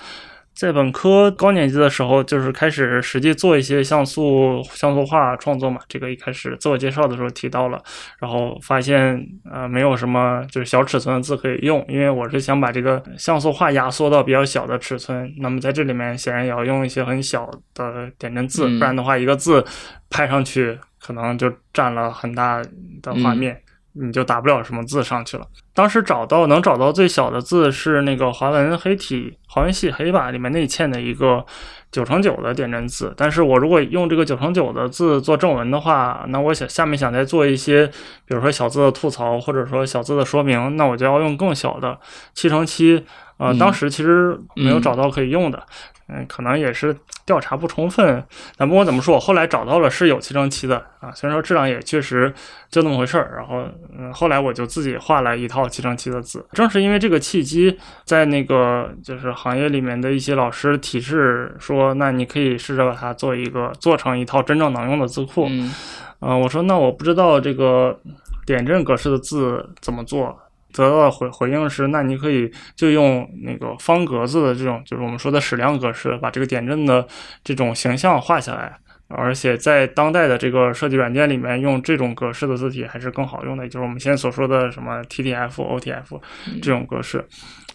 [0.58, 5.80] 在本科高年级的时候，就是开始实际做一些像素像素画创作嘛。
[5.86, 7.80] 这个一开始自我介绍的时候提到了，
[8.18, 15.32] 然后发现呃没有什么就是小尺寸的字可以用，因为我是想把这个像素画压缩到比较小的尺寸。
[15.38, 19.64] 那么在这里面显然也要用一些很小的点阵字，不然的话一个字
[20.10, 22.60] 拍上去可能就占了很大
[23.00, 23.62] 的画面。
[24.00, 25.46] 你就打不了什么字上去了。
[25.74, 31.44] 当时找到能找到最小的字是那个华文黑体华文系黑吧里面内嵌的一个
[31.90, 33.12] 九乘九的点阵字。
[33.16, 37.86] 但是我如果用这个九乘九的字做正文的话，那我想下面想再做一些，
[38.26, 41.98] 比如说小字的吐槽或者说小字的说明，那我就要用更小的
[42.34, 43.04] 七乘七。
[43.38, 45.58] 呃，当时其实没有找到可以用的。
[45.58, 45.62] 嗯，
[46.28, 48.24] 可能也是调查不充分。
[48.56, 52.32] 但不管怎么说，我后来找到了是有七乘七的啊，虽然说质量也确实
[52.70, 53.34] 就那么回事儿。
[53.36, 56.44] 然后，嗯，后来我就自己画了一套七乘七的字。
[56.52, 65.46] 正是因为这个契机，在那个就是行业里面的一些老师提示说，那你可以试着把它做一个做成一套真正能用的字库。
[65.48, 65.72] 嗯，
[66.20, 67.98] 呃，我说那我不知道这个
[68.46, 70.38] 点阵格式的字怎么做。
[70.72, 77.06] 得到的回回应是，那你可以就用那个方格子的这种，就是我们说的矢量格式，把这个点阵的
[77.42, 78.78] 这种形象画下来。
[79.08, 86.20] 而且在当代的这个设计软件里面，用这种格式的字体还是更好用的，就是我们现在所说的什么 TTF、OTF
[86.60, 87.26] 这种格式。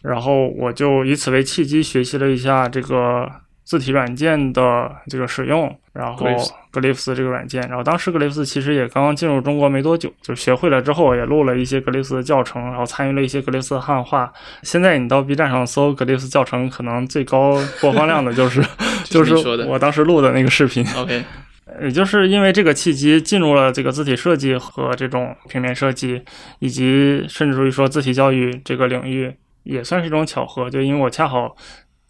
[0.03, 3.42] 然后我就以此为契机，学习了一下这个。
[3.63, 6.27] 字体软件的这个使用，然后
[6.71, 14.31] Glyphs 这个软件，然后当时 Glyphs 其实也刚刚进入中国没多久，就学会了之后也录了一些 Glyphs 的教程，然后参与了一些 Glyphs 的汉化。
[14.63, 18.61] 现在你到 B 站上搜 Glyphs 教程，可能最高播放量的就是
[19.05, 20.85] 就是我当时录的那个视频。
[20.97, 21.23] OK，
[21.81, 26.21] 也就是因为这个契机进入了这个字体设计和这种平面设计，
[26.59, 31.55] 以及甚至于说字体教育这个领域，也算是一种巧合，就因为我恰好。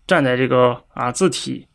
[0.07, 1.67] 站在这个啊字体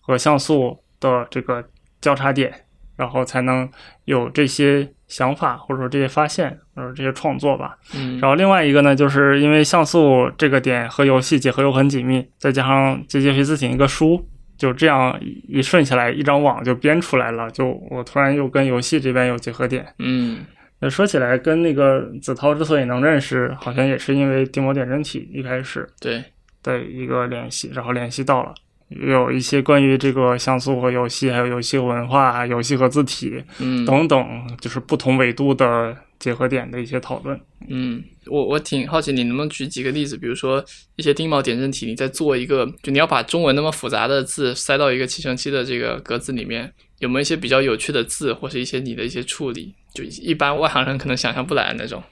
[0.00, 1.64] 和像素的这个
[2.00, 2.52] 交叉点，
[2.96, 3.68] 然后才能
[4.04, 7.76] 有这些想法或者说这些发现或者这些创作吧。
[7.94, 17.50] 嗯，然后另外一个呢，就是因为像素这个点和游戏结合又很紧密，再加上这些学字体一个书，就这样一顺下来，一张网就编出来了。
[17.50, 19.86] 就我突然又跟游戏这边有结合点。
[19.98, 20.44] 嗯，
[20.80, 25.88] 那说起来，跟那个子韬之所以能认识，好像也是因为定魔点阵体一开始。
[26.00, 26.22] 对。
[26.64, 28.52] 的一个联系，然后联系到了
[28.88, 37.40] 有一些关于这个像素和游戏，还有游戏文化、游戏和字体，嗯，等等，就是不同维度的结合点的一些讨论。
[37.68, 40.16] 嗯，我我挺好奇，你能不能举几个例子？
[40.16, 40.62] 比如说
[40.96, 49.74] 一些丁卯点阵体，你在做一个，就你要把中文那么复杂的字塞到一个七乘七的这个格子里面，有没有一些比较有趣的字，或是一些你的一些处理？
[49.94, 52.02] 就一般外行人可能想象不来的那种。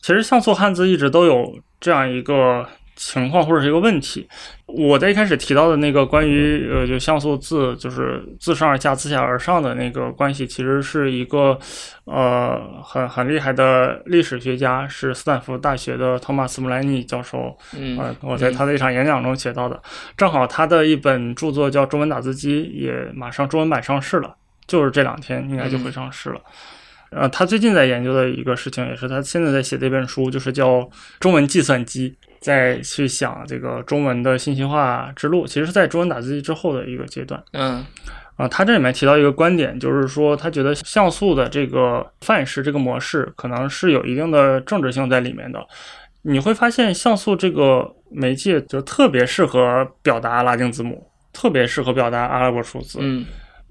[0.00, 2.66] 其实像素汉字一直都有这样一个。
[2.96, 4.28] 情况或者是一个问题，
[4.66, 11.58] 我在一开始提到的那个关于呃，就像素字，就是自上而下、自下而上的那个关系，其实是一个
[12.04, 17.56] 呃很很厉害的历史学家，是斯坦福大学的托马斯·穆莱尼教授。
[17.76, 19.82] 嗯，我在他的一场演讲中写到的，
[20.16, 26.40] 正好他的一本著作叫《中文打字机》，也马上中文版上市了，就是这两天应该就会上市了。
[27.10, 30.88] 呃，他最近在研究的一个事情，也是他现在在写这本书，就是叫
[31.20, 32.12] 中文计算机，
[32.44, 37.42] 在去想这个中文的信息化之路，其实是在中文打字机之后的一个阶段。
[37.52, 37.82] 嗯
[38.36, 45.66] 啊，他这里面提到一个观点，就是说他觉得像素的这个范式这个模式可能是有一定的政治性在里面的。
[46.20, 52.98] 你会发现像素这个媒介就特别适合表达拉丁字母，特别适合表达阿拉伯数字。
[53.00, 53.24] 嗯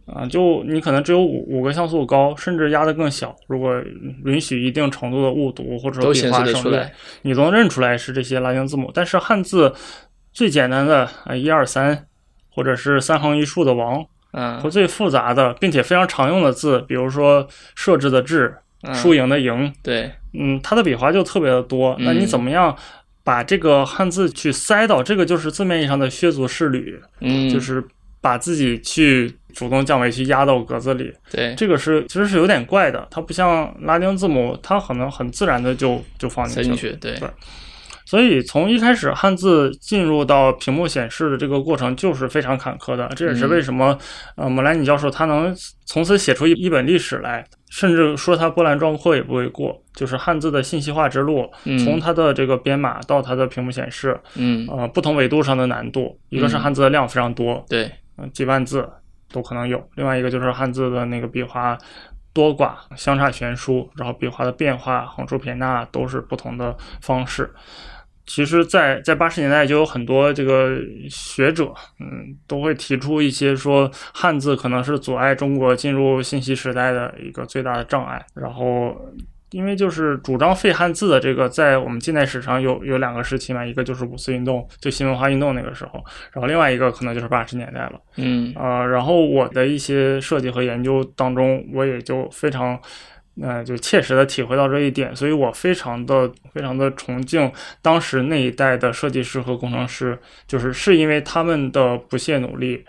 [0.05, 3.35] 啊，就你可能只有五五个像素高，甚至压得更小。
[3.47, 3.81] 如果
[4.25, 8.91] 允许一定程度的误读或者说笔画省略你都能认出来是这些拉丁字母。
[8.93, 9.73] 但是汉字
[10.31, 12.07] 最简单的啊一二三，
[12.49, 21.95] 或者是三横一竖的王，嗯和最复杂的并且非常常用的字，比如说设置的置、嗯输赢的赢，对，嗯，它的笔画就特别的多。
[21.99, 22.75] 那你嗯怎么样
[23.23, 27.81] 把这个汉字去塞到这个就是字面意义上的削足适履，嗯就是
[28.19, 33.07] 把自己去主动降维去压到格子里，对，这个是其实是有点怪的。
[33.09, 36.75] 它不像拉丁字母，它可能很自然的就就放进去了。
[36.75, 37.29] 进去，对对
[38.05, 43.97] 所以从一开始汉字进入到屏幕显示的这个过程就是非常坎坷的，这也是嗯为什么、
[44.35, 49.81] 呃莫兰尼教授他能从此写出一一本历史来，甚至说他波澜壮阔也不为过。
[49.95, 58.89] 就是汉字的信息化之路，嗯从它的这个编码到它的屏幕显示，嗯呃，不同维度上的难度，一个是嗯汉字的量非常多，对，嗯，几万字
[59.34, 59.86] 都可能有。
[59.96, 61.78] 另外一个就是汉字的那个笔画
[62.32, 67.54] 多寡相差悬殊，然后笔画的变化、横竖撇捺都是不同的方式。
[68.26, 70.78] 其实在，在八十年代就有很多这个
[71.10, 78.26] 学者，嗯，都会提出一些说汉字可能是阻碍中国进入信息时代的一个最大的障碍。
[78.34, 78.96] 然后，
[79.53, 87.93] 因为就是主张废汉字的这个，在我们近代史上有有两个时期嘛，一个就是五四运动，就新文化运动那个时候，然后另外一个可能就是八十年代了。
[88.17, 92.79] 嗯呃，然后我的一些设计和研究当中，我也就非常，
[93.41, 102.83] 呃，就切实的体会到这一点，所以我非常的非常的崇敬当时那一代的设计师和工程师，就是是因为他们的不懈努力。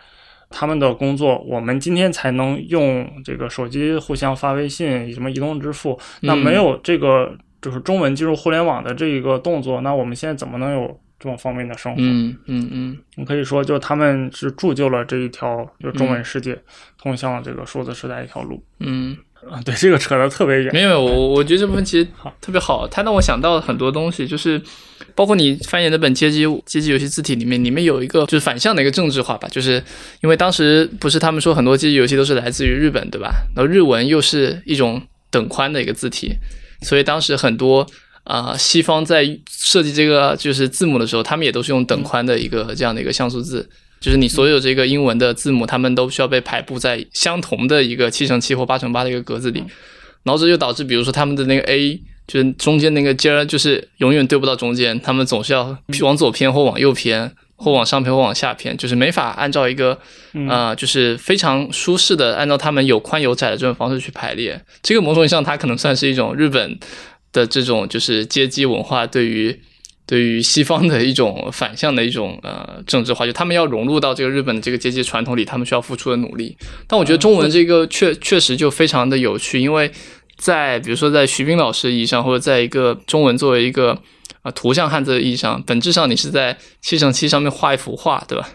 [0.57, 5.99] 他们的工作，我们今天才能用这个手机互相发微信，什么移动支付。
[6.21, 12.01] 那嗯没有这个就是中文进入互联网的这一个动作，那我们现在怎么能有这么方便的生活？
[12.01, 16.57] 嗯嗯嗯你可以说，就他们是铸就了这一条就中文世界、
[16.97, 19.17] 通向这个数字时代一条路嗯，
[19.51, 19.61] 啊。
[19.65, 20.73] 对，这个扯得特别远。
[20.73, 22.07] 没有，我我觉得这部分其实
[22.41, 24.61] 特别好，它让我想到很多东西，就是
[25.15, 29.83] 包括你翻译那本街机街机游戏字体里面，里面有一个就是反向的一个政治化吧，就是
[30.23, 33.33] 因为当时不是他们说很多街机游戏都是来自于日本，对吧？
[33.55, 36.35] 然后日文又是一种等宽的一个字体，
[36.83, 37.87] 所以当时很多。
[38.25, 43.69] 啊、西方在设计这个就是字母的时候，他们也都是用等宽的一个这样的一个像素字，
[44.05, 49.65] 就是你所有这个英文的字母，它们都需要被排布在相同的一个七乘七或八乘八的一个格子里，
[50.25, 59.99] 然后这就导致，比如说他们的那个 A，就是中间那个尖儿，就是永远对不到中间，他们总是要往左偏或往右偏，或往上偏或往下偏，就是没法按照一个
[60.35, 64.61] 嗯呃，就是非常舒适的按照他们有宽有窄的这种方式去排列。
[64.83, 66.79] 这个某种意义上，它可能算是一种日本
[67.33, 69.59] 的这种就是阶级文化对于。
[70.07, 76.57] 对于西方的一种反向的一种呃政治化，就他们要融入到这个日本的这个阶级传统里，他们需要付出的努力。
[76.87, 79.91] 但我觉得中文这个确确实就非常的有趣，因为
[80.37, 88.49] 在比如说在徐冰老师意义上，或者在一个中文作为一个啊、呃图像汉字的意义上，本质上你是在七乘七上面画一幅画，对吧？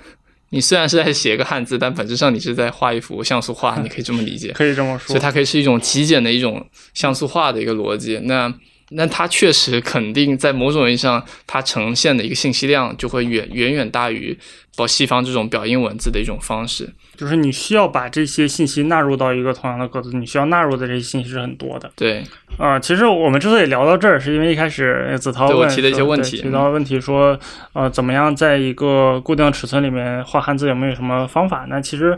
[0.52, 4.52] 你虽然是在写一个汉字，但本质上你是在画一幅像素画，你可以这么理解。
[4.58, 5.20] 可以这么说所以。
[5.20, 8.20] 它可以是一种极简的一种像素画的一个逻辑。
[8.24, 8.52] 那
[8.92, 14.38] 那它确实肯定在某种意义上，它呈现的一个信息量就会远远远大于
[14.76, 16.90] 包西方这种表音文字的一种方式。
[17.16, 21.92] 就是你需要把这些信息纳入到一个同样的格子，你需要纳入的这些信息是很多的。
[21.96, 22.24] 对，
[22.58, 27.38] 啊、其实我们之所以聊到这儿，是因为一开始呃子韬问对我提的一些问题对提到问题说，
[27.74, 31.66] 呃，怎么样在一个固定尺寸里面画汉字有没有什么方法？
[31.68, 32.18] 那其实，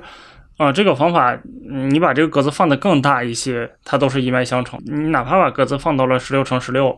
[0.61, 1.35] 啊、这个方法，
[1.67, 4.79] 嗯你把这个格子放的更大一些，它都是一脉相承。
[4.85, 6.95] 你哪怕把格子放到了十六乘十六，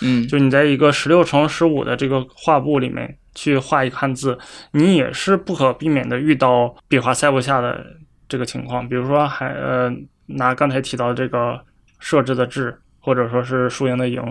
[0.00, 4.38] 嗯，就你在一个十六乘十五的这个画布里面去画一个汉字，
[4.70, 7.84] 你也是不可避免的遇到笔画塞不下的
[8.28, 8.88] 这个情况。
[8.88, 9.92] 比如说还呃
[10.26, 11.60] 拿刚才提到的这个
[11.98, 14.22] 设置的置，或者说是输赢的赢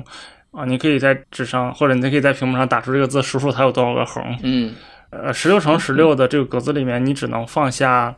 [0.51, 4.23] 啊，你可以在纸上或者你可以在屏幕上打出这个字，数数它有多少个横。
[4.43, 4.73] 嗯
[5.09, 8.15] 呃，十六乘十六的这个格子里面，你只能放下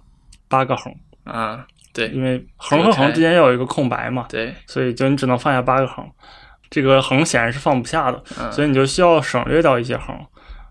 [0.52, 6.06] 八个横，啊，对因为横和横之间要有一个空白嘛，对，所以就你只能放下八个横。
[6.70, 10.16] 这个横显然是放不下的，嗯所以你就需要省略掉一些横，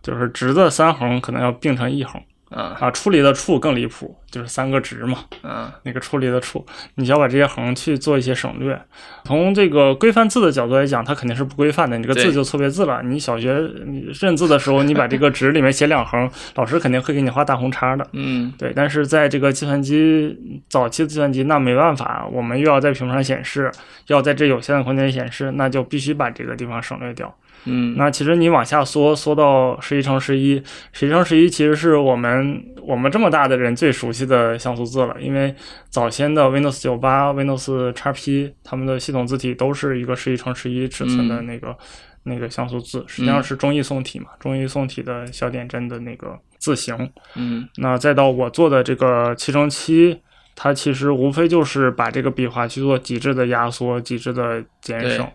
[0.02, 8.80] 就是直的三横可能要并成一横啊啊，处理的处更离谱，就是三个值嘛，嗯那个处理的处，你需要把这些横去做一些省略。
[9.24, 13.02] 从这个规范字的角度来讲，它肯定是不规范的，你这个字就错别字了。
[13.04, 18.06] 你小学你认字的时候，你把这个值里面写两横，老师肯定会给你画大红叉的。
[18.12, 20.36] 嗯对，但是在这个计算机
[20.68, 23.70] 早期的计算机，那没办法，我们又要在屏幕上显示，
[24.08, 27.32] 要在这有限的空间显示，那就必须把这个地方省略掉。
[27.64, 35.54] 嗯，那其实你往下缩，缩到十一乘十一，十一乘十一其实是我们我们这么大的人最熟悉的像素字了，因为
[35.90, 41.76] 早先的 Windows 九八、Windows XP 他们的系统字体都是一个十一乘十一尺寸的嗯那个、
[42.22, 47.10] 那个像素字，实际上是中译宋体嘛，中译宋体的小点阵的那个字形。
[47.34, 50.18] 嗯那再到我做的这个七乘七，
[50.56, 55.26] 它其实无非就是把这个笔画去做极致的压缩、极致的减省对。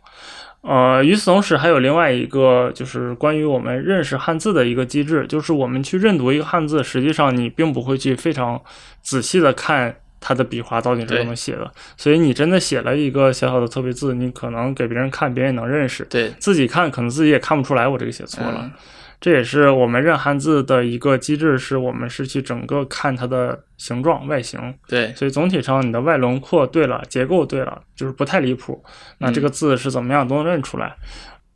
[0.67, 8.59] 呃，与此同时，还有另外一个就是关于我们认识汉字的一个机制，就是我们去认读一个汉字，实际上你并不会去非常
[9.03, 18.61] 仔细的看它的笔画到底是对怎么写的，所以你真的写了一个小小的错别字，你可能给别人看，别人也能认识，对，自己看可能自己也看不出来我这个写错了。
[18.63, 18.71] 嗯
[19.19, 28.83] 这也是我们认汉字的一个机制，是我们是去整个看它的形状、外形，对，所以总体上你的外轮廓对了，结构对了，就是不太离谱，
[29.19, 30.95] 那这个字是怎么样都能认出来。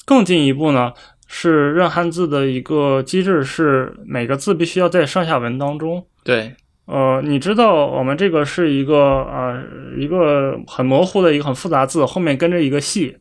[0.05, 0.91] 更进一步呢，
[1.27, 6.03] 是认汉字的一个机制是每个字必须要在上下文当中。
[6.23, 6.55] 对，
[6.85, 9.63] 呃，你知道我们这个是一个呃
[9.95, 13.17] 一个很模糊的一个很复杂字，后面跟着一个系，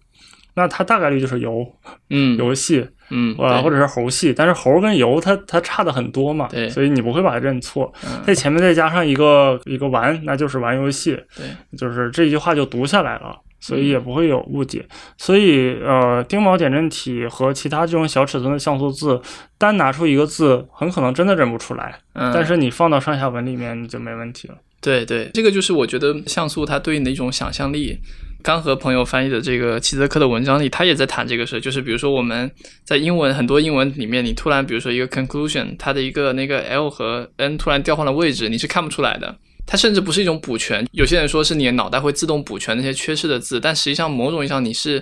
[0.59, 1.65] 那它大概率就是游
[2.11, 2.87] 嗯游戏。
[3.11, 7.91] 嗯，呃，对或者是猴戏，但是猴跟游它它差的很多嘛，对所以你不会把它认错。
[8.05, 11.47] 嗯在前面再加上一个一个玩，那就是玩游戏，对，
[11.79, 14.85] 就是这句话就读下来了，所以也不会有误解。
[15.17, 19.19] 所以呃，丁卯点阵体和其他这种小尺寸的像素字，
[19.57, 24.55] 单拿出一个字，很可能真的认不出来，嗯，但是你放到上下文里面你就没问题了。
[24.83, 27.99] 对对，这个就是我觉得像素它对应的一种想象力。
[28.43, 32.51] 刚和朋友翻译的这个齐泽克的文章里，他也在谈这个事，就是比如说我们
[32.85, 39.37] 在英文很多英文里面，你突然比如说一个 conclusion，它的一个那个 l 和 n 突然调换了位置，你是看不出来的。
[39.67, 44.99] 它甚至不是一种补全，有些人说是你的脑袋会自动补全那些缺失的字，但实际上某种意义上你是，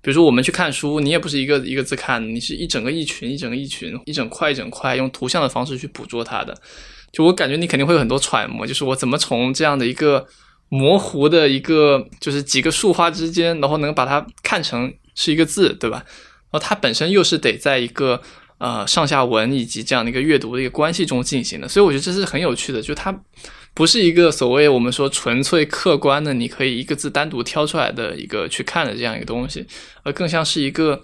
[0.00, 6.56] 比如说我们去看书，你也不是一个一个字看，你是一整个一群一整个一群，一整块一整块用图像的方式去捕捉它的。
[7.10, 10.24] 就我感觉你肯定会有很多揣摩，就是我怎么从这样的一个
[10.68, 16.04] 模糊的一个，就是几个竖花之间，然后能把它看成是一个字，对吧？
[16.50, 18.20] 然后它本身又是得在一个
[18.58, 23.14] 呃上下文以及这样的一个阅读的一个关系中进行的，所以我觉得这是很有趣的，就它
[23.72, 29.66] 不是一个所谓我们说纯粹客观的，你可以一个字单独挑出来的一个去看的这样一个东西，
[30.02, 31.02] 而更像是一个。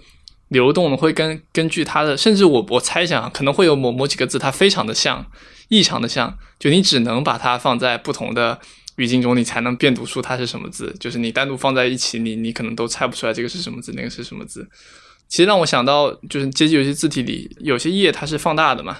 [0.51, 5.25] 流动的会根根据它的，甚至我我猜想可能会有某某几个字它非常的像，
[5.69, 8.59] 异常的像，就你只能把它放在不同的
[9.01, 10.95] 语境中，你才能辨读出它是什么字。
[10.99, 14.67] 就是你单独放在一起，你你可能都猜不出来这个是什么字，那个是什么字。
[15.27, 18.99] 其实让我想到，就是街机游戏字体里有些页它是放大的嘛，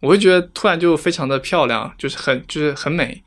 [0.00, 3.22] 我会觉得突然就非常的漂亮，就是很就是很美。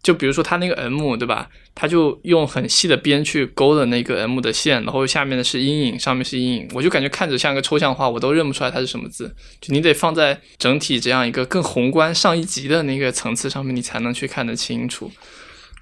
[0.00, 1.50] 就比如说它那个 M 对吧？
[1.74, 9.34] 它就用很细的边去勾的那个 M 的线，然后下面的是阴影，上面是阴影，我就感觉看着像个抽象画，我都认不出来它是什么字。
[9.60, 15.10] 就你得放在整体这样一个更宏观上一级的那个层次上面，你才能去看得清楚。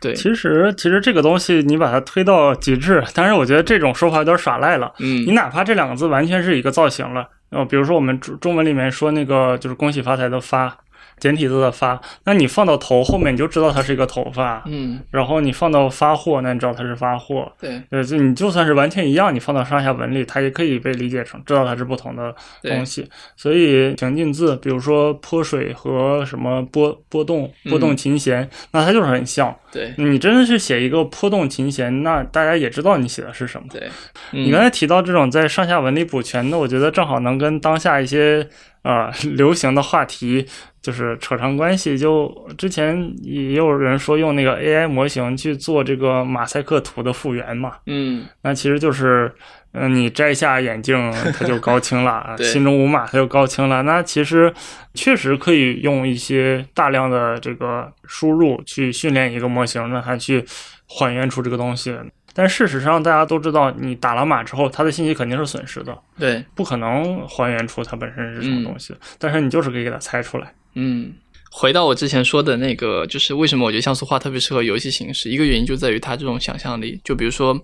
[0.00, 4.92] 对，其实其实这个东西你把它推到极致，但是我觉得这种说法有点耍赖了。
[4.98, 10.76] 嗯你哪怕这两个字完全是一个造型了，呃，比如说我们中中文里面说那个就是恭喜发财的发，
[11.18, 17.50] 简体字的发，那你放到头后面你就知道它是一个头发，嗯，然后你放到发货，那你知道它是发货。
[17.60, 23.08] 对对，就你就算是完全一样，你放到上下文里，它也可以被理解成知道它是不同的东西。
[23.36, 29.54] 所以情境字，比如说泼水和什么波波动波动琴弦，那它就是很像。
[29.72, 33.66] 对你真的是写一个波动琴弦，那大家也知道你写的是什么。
[33.70, 33.88] 对，
[34.30, 38.46] 你刚才提到这种在上下文里补全的，我觉得正好能跟当下一些
[38.86, 40.46] 呃 流行的话题
[40.80, 41.98] 就是扯上关系。
[41.98, 49.32] 就之前也有人说用那个 AI 模型去做这个马赛克图的复原嘛，嗯那其实就是。
[49.78, 50.96] 嗯，你摘下眼镜，
[51.38, 53.82] 它就高清了对心中无马，它就高清了。
[53.82, 54.50] 那其实
[54.94, 60.42] 确实可以用一些大量的这个输入去训练一个模型，让它去
[60.88, 61.94] 还原出这个东西。
[62.38, 68.94] 但事实上，大家都知道，你打了码之后，它的信息肯定是损失的，对，不可能还原出它本身是什么东西。
[69.18, 70.52] 但是你就是可以给它猜出来。
[70.74, 71.14] 嗯。
[71.50, 77.00] 回到我之前说的那个，就是为什么我觉得像素画特别适合游戏形式，一个原因就在于它这种想象力。
[77.02, 77.58] 就比如说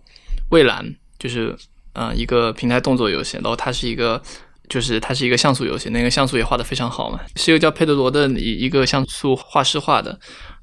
[0.49, 0.83] 蔚蓝，
[1.19, 1.55] 就是
[1.93, 4.23] 呃一个平台动作游戏，然后它是一个
[4.71, 10.19] 就是它是一个像素游戏，那个像素也画得非常好嘛，是一个叫佩德罗的一一个像素画师画的。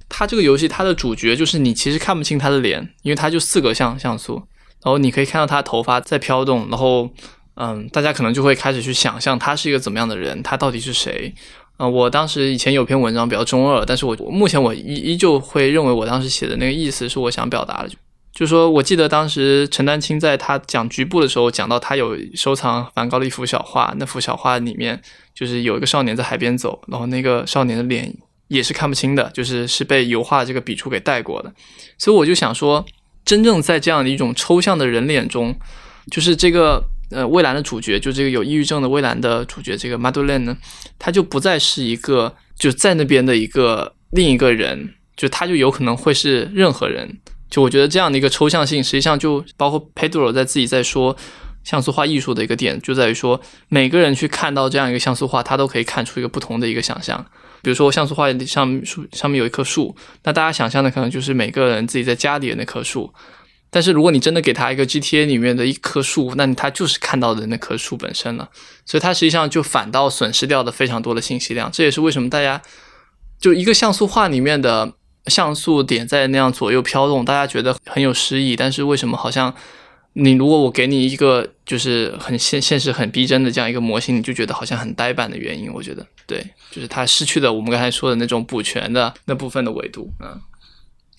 [0.09, 4.35] 它这个游戏它的主角就是你其实看不清他的脸，因为它就四个像像素，
[4.83, 7.09] 然后你可以看到他头发在飘动，然后
[7.55, 11.33] 嗯，大家可能就会开始去想象他是一个怎么样的人，他到底是谁。
[11.77, 17.89] 呃，我当时以前有篇文章比较中二，但是我目前我依依旧会认为我当时写的那个意思是我想表达的，
[18.33, 25.01] 就是说我记得当时陈丹青在他讲局部的时候讲到他有收藏梵高的一幅小画，那幅小画里面
[25.33, 28.13] 就是有一个少年在海边走，然后那个少年的脸
[28.49, 31.51] 也是看不清的，就是是被油画这个笔触给带过的，
[31.97, 32.85] 所以我就想说，
[33.25, 35.55] 真正在这样的一种抽象的人脸中，
[36.11, 36.83] 就是这个。
[37.11, 40.55] 呃，蔚蓝的主角就这个有抑郁症的蔚蓝的主角，这个 Madeline 呢，
[40.99, 47.17] 他就不再是一个就在那边的一个另一个人，就他就有可能会是任何人。
[47.49, 51.17] 就我觉得这样的一个抽象性，实际上就包括 Pedro 在自己在说
[51.63, 57.25] 像素画艺术的一个点，就在于说每个人去看到这样一个像素画，他都可以看出一个不同的一个想象。
[57.61, 63.13] 比如说像素画上树上面有一棵树，那大家想象的可能就是每个人自己在家里的那棵树。
[63.71, 68.49] 但是如果你真的给他一个 GTA 里面的一棵树，那他就是看到的那棵树本身了，
[68.83, 71.71] 所以他实际上就反倒损失掉了非常多的信息量。
[71.71, 72.59] 这也是为什么大家
[73.39, 74.91] 就一个像素画里面的
[75.27, 78.55] 像素点在那样左右飘动，大家觉得很有诗意。
[78.55, 79.53] 但是为什么好像
[80.19, 85.71] 你如果我给你一个就是很现现实很逼真的这样一个模型，你就觉得好像很呆板的原因？
[85.73, 90.39] 我觉得对，就是它失去了我们刚才说的那种补全的那部分的维度嗯。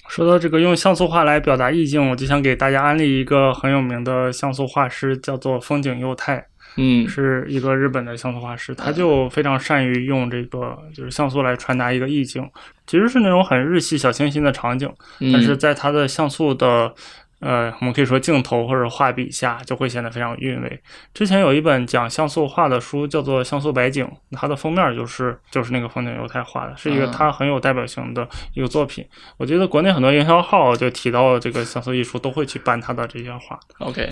[0.09, 6.45] 说到这个用像素画来表达意境，我就想给大家安利一个很有名的像素画师，叫做风景佑太，
[6.77, 12.45] 嗯，是一个日本的像素画师，他就非常善于用这个就是像素来传达一个意境，
[12.87, 14.93] 其实是那种很日系小清新的场景，
[15.33, 16.93] 但是在他的像素的。
[17.41, 20.81] 呃，我们可以说镜头或者画笔下就会显得非常韵味。
[21.15, 29.03] 之前有一本讲像素画的书，叫做《像素白景》，它的封面就是就是那个风景犹太画的，是一个它很有代表性的一个作品。
[29.39, 33.59] 我觉得国内很多营销号就提到这个像素艺术，都会去搬他的这些画。
[33.79, 34.07] OK，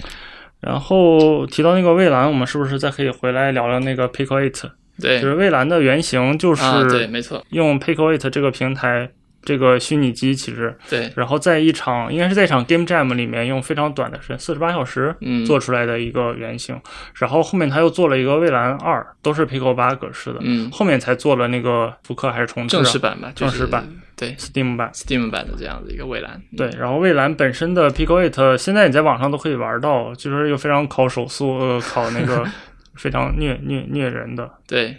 [0.61, 4.71] 然后提到那个蔚蓝，我们是不是再可以回来聊聊那个 Pico Eight？
[4.99, 9.11] 对，就是蔚蓝的原型就是对，没错，用 Pico Eight 这个平台。
[9.43, 15.15] 这个虚拟机其实对，然后在一场应该是在一场 Game Jam 里面用非常短的时间，四十八小时
[15.47, 16.81] 做出来的一个原型，
[17.15, 23.87] 然后后面他又做了一个蔚蓝二，都是 Pico 八格式的，嗯，后面才做了那个复刻还是重置正式版吧，正式版。
[24.17, 24.35] 对。
[24.35, 24.91] Steam 版。
[24.93, 32.45] Steam 版的这样的一个蔚蓝，对，然后蔚蓝本身的 Pico Eight 现在你在网上都可以玩到，就是又非常考手速，呃考那个
[32.97, 34.97] 非常虐虐虐人的，对。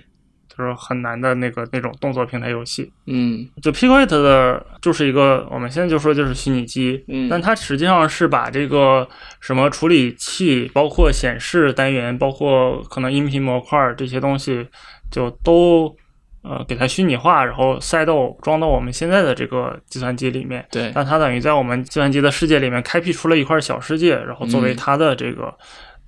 [0.59, 9.07] 就是很难的那个那种动作平台游戏，嗯，就 Pico Eight 的就是一个，我们现在就说就是虚拟机，嗯，但它实际上是把这个
[9.39, 14.67] 什么处理器，包括显示单元，包括可能音频模块这些东西，
[15.09, 15.95] 就都
[16.41, 25.53] 呃给它虚拟化，然后塞到装到我们现在的这个计算机里面，对，但它等于在我们计算机的世界里面开辟出了一块小世界，然后作为它的这个。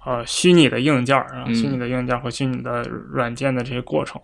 [0.03, 2.81] 呃，虚拟的硬件儿啊，虚拟的硬件和虚拟的
[3.11, 4.19] 软件的这些过程，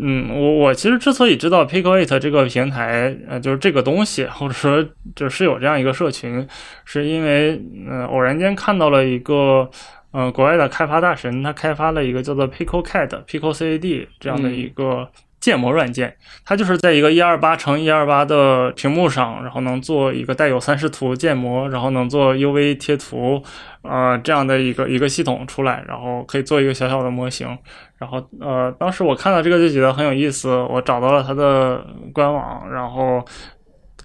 [0.00, 4.82] 嗯，我我其实之所以知道 Pico Eight 这个平台，呃，就是这个东西，或者说
[5.14, 6.48] 就是有这样一个社群，
[6.84, 9.70] 是因为呃偶然间看到了一个
[10.12, 15.10] 呃国外的开发大神，他开发了一个叫做 Pico CAD、Pico CAD 这样的一个。
[15.42, 23.42] 建模软件，它就是在一个一二八乘一二八的屏幕上，然后能做一个带有三视图建模，然后能做 UV 贴图，
[23.82, 27.58] 呃，这样的一个一个系统出来，然后可以做一个小小的模型。
[27.98, 31.84] 然后，呃，当时我看到这个就觉得很有意思，我找到了它的
[32.14, 33.24] 官网，然后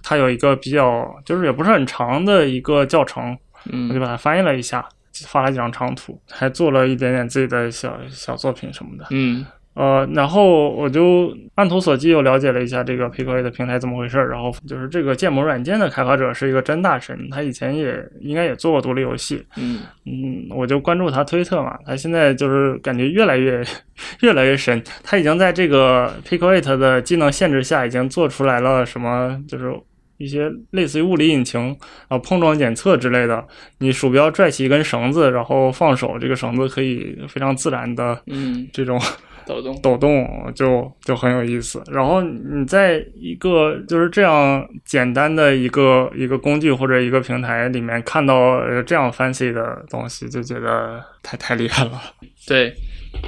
[0.02, 3.38] 它有一个比较就是也不是很长的一个教程，
[3.88, 4.84] 我就把它翻译了一下，
[5.28, 9.46] 发了几张长图，还做了一点点自己的小小作品什么的，嗯。
[9.78, 19.78] 呃，然后我就按图索骥又了解了一下这个 Pico A 的平台怎么回事儿，然后就是这个建模软件的开发者是一个真大神，他以前也应该也做过独立游戏，嗯。
[20.04, 23.62] 嗯，我就关注他推特嘛，他现在就是感觉越来越
[24.22, 29.72] 越来越神，他已经在这个 Pico Eight 的技能限制下，已经做出来了什么，就是
[30.16, 31.76] 一些类似于物理引擎
[32.08, 33.46] 啊、碰撞检测之类的，
[33.78, 39.00] 你鼠标拽起一根绳子，然后放手，这个绳子可以非常自然的，嗯，这种。
[39.48, 41.82] 抖动，抖动就就很有意思。
[41.90, 51.92] 然后你在一个就是这样简单的一个一个工具或者一个平台里面看到这样 fancy 的东西，就觉得太太厉害了。
[52.46, 52.74] 对，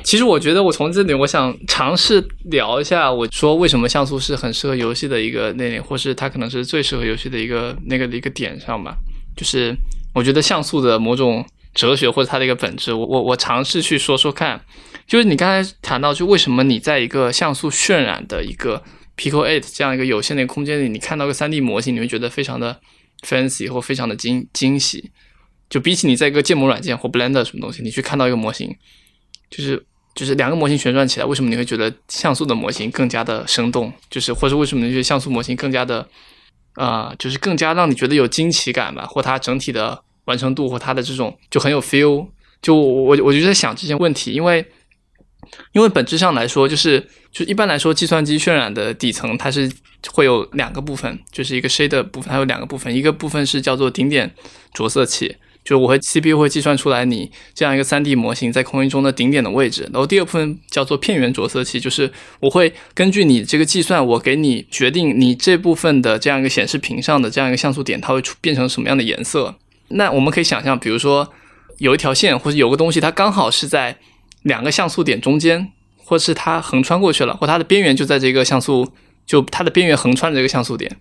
[0.04, 8.94] 其实我觉得我从这里我想尝试聊一下，我说为什么像素是很适合游戏的一个那点，或是它可能是最适合游戏的一个那个的一个点上吧。
[9.36, 9.74] 就是
[10.14, 14.60] 我觉得像素的某种哲学或者它的一个本质，我我我尝试去说说看。
[15.10, 18.80] 就是你刚才谈到，就为什么你在一个像素渲染的一个
[19.16, 22.80] Pico Eight 这样一个有限的空间里，你看到个 3D 模型，你会觉得非常的
[23.26, 25.10] fancy 或非常的惊惊喜。
[25.68, 28.72] 就比起你在一个建模软件或 Blender 什么东西，你去看到一个模型，
[29.50, 29.84] 就是
[30.14, 33.92] 就是两个模型旋转起来，为什么你会觉得像素的模型更加的生动？
[34.08, 36.08] 就是或者为什么你觉得像素模型更加的
[36.74, 39.04] 啊，就是更加让你觉得有惊奇感吧？
[39.06, 42.28] 或它整体的完成度或它的这种就很有 feel。
[42.62, 44.64] 就我我就在想这些问题，因为
[45.72, 49.70] 因为本质上来说，就是就一般来说，计算机渲染的底层它是
[50.12, 54.32] 会有两个部分，就是一个 shade 部分，它有两个部分，一个部分是叫做顶点
[54.74, 55.36] 着色器。
[55.62, 69.54] 就我和 CPU 会计算出来你这样一个 3D 模型在空间中的顶点的位置，然后第二部分叫做片源着色器，就是我会根据你这个计算，我给你决定你这部分的这样一个显示屏上的这样一个像素点，它会出变成什么样的颜色。
[69.88, 71.30] 那我们可以想象，比如说
[71.76, 73.98] 有一条线或者有个东西，它刚好是在
[74.42, 78.92] 两个像素点中间，或是它横穿过去了，或它的边缘就在这个像素，
[79.26, 80.96] 就它的边缘横穿这个像素点，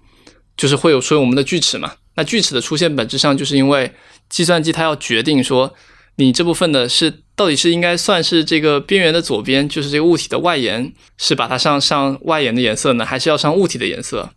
[0.57, 1.93] 就是会有说我们的锯齿嘛。
[2.15, 3.93] 那锯齿的出现本质上就是因为
[4.29, 5.73] 计算机它要决定说，
[6.17, 14.31] 你这部分的是到底是应该算是这个边缘的左边，就是这个物体的外延，是把它上上外延的颜色呢，还是要上物体的颜色？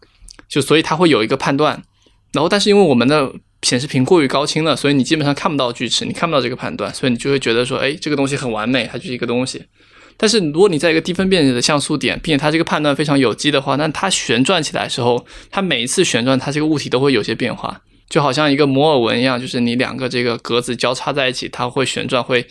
[0.48, 1.82] 就所以它会有一个判断。
[2.32, 3.32] 然后但是因为我们的
[3.62, 9.64] 显示屏过于高清了，所以你基本上看不到锯齿，你看不到这个判断，所以你就会觉得说，哎，这个东西很完美，它就是一个东西。
[10.16, 22.46] 但是如果你在一个低分辨率的像素点，并且它这个判断非常有机的话，那它旋转起来的时候，它每一次旋转，它这个物体都会有些变化，就好像一个摩尔纹一样，就是你两个这个格子交叉在一起，它会旋转，会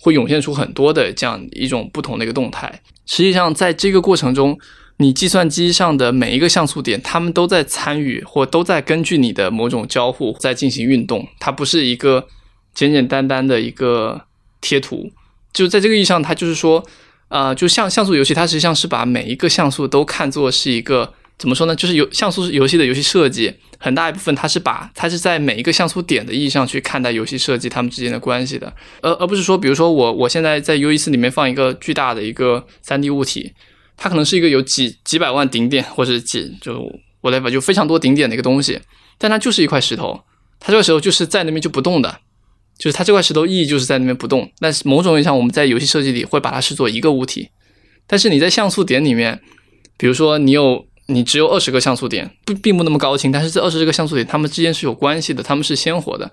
[0.00, 2.80] 会涌现出很多的这样一种不同的一个动态。
[3.06, 4.58] 实际上，在这个过程中，
[4.98, 12.28] 你计算机上的每一个像素点，它们都在参与或都在根据你的某种交互在进行运动，它不是一个
[12.74, 14.22] 简简单单的一个
[14.60, 15.10] 贴图。
[15.52, 16.84] 就在这个意义上，它就是说。
[17.28, 21.74] 呃，就像像素游戏，它实际上是把每一个像素都看作是一个怎么说呢？
[21.74, 33.52] 就是游像素游戏的游戏设计，很大一部分它是把它是在每一个像素点的意义上去看待游戏设计它们之间的关系的，而而不是说，比如说我我现在在 U E 四里面放一个巨大的一个三 D 物体，
[33.96, 36.90] 它可能是一个有几几百万顶点或者几就
[37.22, 38.80] whatever 就非常多顶点的一个东西，
[39.18, 40.22] 但它就是一块石头，
[40.58, 42.20] 它这个时候就是在那边就不动的。
[42.76, 47.50] 就是它这块石头意义就是在那边不动，但是某种意义上我们在游戏设计里会把它视作一个物体。
[48.04, 49.40] 但是你在像素点里面，
[49.96, 56.28] 比如说你有你只有二十个像素点，不并不那么高清，但是这二十个像素点它们之间是有关系的，它们是鲜活的。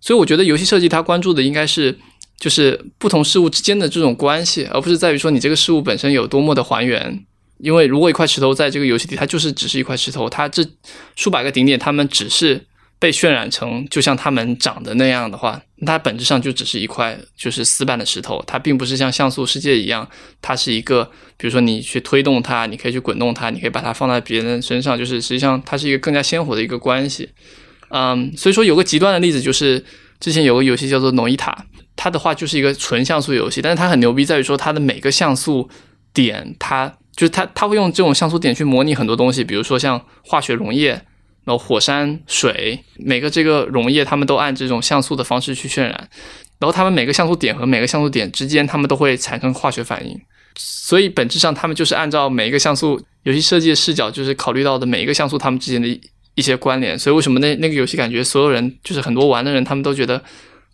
[0.00, 1.98] 所以我觉得游戏设计它关注的应该是
[2.42, 7.24] 就是不同事物之间的这种关系，而不是在于说你这个事物本身有多么的还原。
[7.58, 10.66] 因为如果一块石头在这个游戏里，它就是只是一块石头，它这
[11.14, 12.66] 数百个顶点它们只是。
[13.02, 20.08] 被渲染成就像它们长的那样的话，它本质上就只是一块就是死板的石头，它并不是像像素世界一样，
[20.40, 27.28] 它是一个，比如说你去推动它，你可以去滚动它，你可以把它放在别人身上，就是实际上它是一个更加鲜活的一个关系。
[27.88, 29.84] 嗯，所以说有个极端的例子就是
[30.20, 31.50] 之前有个游戏叫做《诺伊塔》，
[32.02, 35.68] 它的话就是一个纯像素游戏，但是它很牛逼在于说它的每个像素
[36.12, 41.00] 点，它就是它它会用这种像素点去模拟很多东西，比如说像化学溶液。
[41.44, 46.08] 然后火山水每个这个溶液，它们都按这种像素的方式去渲染，
[46.60, 50.16] 然后它们每个像素点和每个像素点之间，它们都会产生化学反应，
[50.56, 56.00] 所以本质上它们就是按照每一个像素游戏设计的视角，就是考虑到的每一个像素它们之间的
[56.36, 56.96] 一些关联。
[56.96, 60.22] 所以为什么那那个游戏感觉所有人就是很多玩的人，他们都觉得。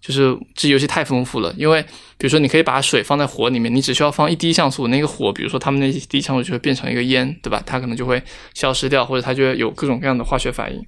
[0.01, 1.83] 就是这游戏太丰富了，因为
[2.17, 7.63] 比如说你可以把水放在火里面，你只需要放一滴像素，那个火，比如说他们那一滴像素就会变成一个烟，对吧？
[7.67, 8.23] 它可能就会
[8.55, 10.81] 消失掉，或者它就会有各种各样的化学反应。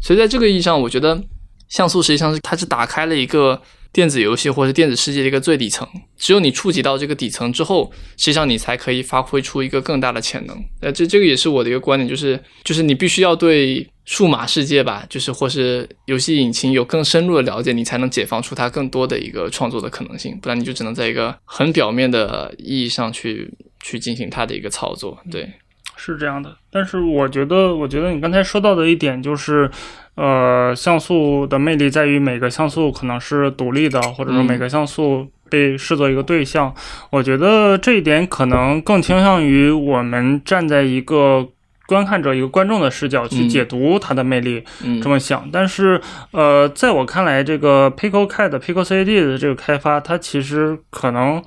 [0.00, 1.22] 所以在这个意义上，我觉得
[1.68, 3.62] 像素实际上是它是打开了一个。
[3.92, 5.88] 电子游戏或者电子世界的一个最底层，
[6.18, 10.62] 只有你触及到这个底层之后，实际上你才可以发挥出一个更大的潜能。
[10.82, 20.38] 呃，这这个也是我的一个观点，就是就是你必须要对数码世界吧，就是或是游戏引擎有更深入的了解，你才能解放出它更多的一个创作的可能性。
[20.40, 23.52] 不然你就只能在一个很表面的意义上去
[23.82, 25.18] 去进行它的一个操作。
[25.30, 25.52] 对，
[25.96, 26.56] 是这样的。
[26.70, 29.70] 但是我觉得，我觉得你刚才说到的一点就是。
[30.16, 36.74] 呃，像素的魅力在于每个像素可能是独立的，或者说每个像素被视作一个对象。
[37.10, 41.46] 我觉得这一点可能更倾向于我们站在一个
[41.86, 44.64] 观看者、一个观众的视角去解读它的魅力，
[45.02, 45.48] 这么想。
[45.52, 46.00] 但是，
[46.32, 51.42] 呃，在我看来，这个 Pico CAD、Pico CAD 的这个开发，它其实可能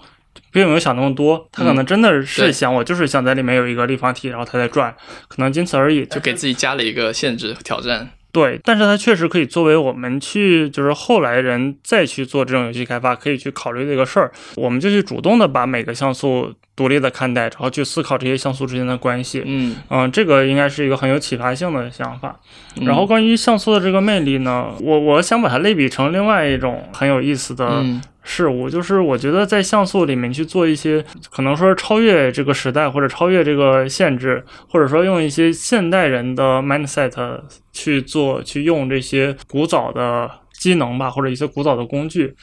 [0.51, 4.95] 并没有想那么多，它可能真的是想，我就是想在里面有一个立方体，然后它在转，
[5.27, 8.09] 可能仅此而已，就给自己加了一个限制挑战。
[8.39, 14.31] 对，但是它确实可以作为我们去就是后来人再去做这种游戏开发可以去考虑的一个事儿。
[14.55, 19.43] 我们就去主动的把每个像素独立的看待，然后去思考这些像素之间的关系。
[19.45, 22.39] 嗯嗯，这个应该是一个很有启发性的想法。
[22.77, 28.01] 嗯然后关于像素的这个魅力呢，我我想把它类比成另外一种很有意思的嗯
[28.31, 37.41] 事物，就是我觉得在像素里面去做一些可能说超越这个时代或者超越这个限制，或者说用一些现代人的 mindset
[37.73, 42.35] 去做去用这些古早的机能吧，或者一些古早的工具，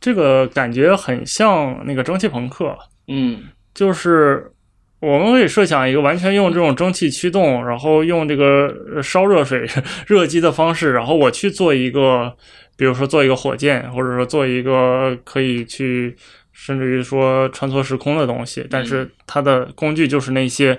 [0.00, 2.74] 这个感觉很像那个蒸汽朋克。
[3.08, 3.42] 嗯。
[3.74, 4.52] 就是
[5.04, 9.68] 我们可以设想一个完全用这种蒸汽驱动，然后用这个呃烧热水
[10.08, 12.34] 热机的方式，然后我去做一个，
[12.76, 16.16] 比如说做一个火箭，或者说做一个可以去
[16.52, 20.78] 甚至于说穿梭时空的东西，但是它的工具就是那些。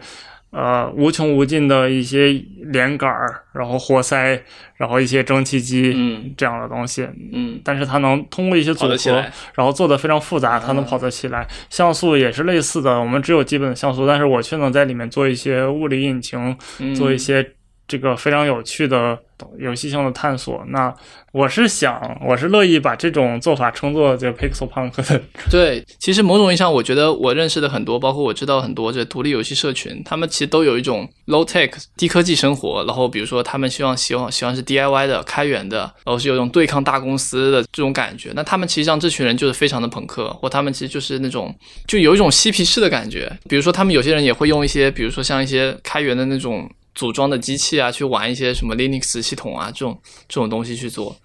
[0.56, 2.42] 呃，无穷无尽的一些
[2.72, 4.42] 连杆儿，然后活塞，
[4.78, 11.46] 然后一些蒸汽机，嗯这样的东西，嗯但是它能通过一些组合然后做的非常复杂，它能嗯跑得起来。
[11.70, 17.46] 像素也是类似的，我们只有基本的像素，但是我却能在里面做一些物理引擎，嗯，做一些
[17.88, 19.18] 这个非常有趣的
[19.60, 20.64] 游戏性的探索。
[20.70, 20.94] 那
[21.32, 25.22] 我是想，我是乐意把这种做法称作这个 Pixel Punk 的。
[25.52, 32.84] 对，其实某种意义上，我觉得我认识的很多，包括我知道很多这独立游戏社群，他们其实都有一种 low tech 低科技生活。
[32.86, 38.32] 然后比如说，他们希望希望希望是 DIY 的、开源的，然后是有一种对抗大公司的这种感觉。
[38.34, 41.54] 那他们其实上这群人就是非常的朋克，或他们其实就是那种
[41.86, 43.32] 就有一种嬉皮士的感觉。
[43.50, 51.16] 比如说，他们有些人也会用一些，比如说像一些开源的那种组装的机器啊，去玩一些什么 Linux 系统啊这种这种东西去做。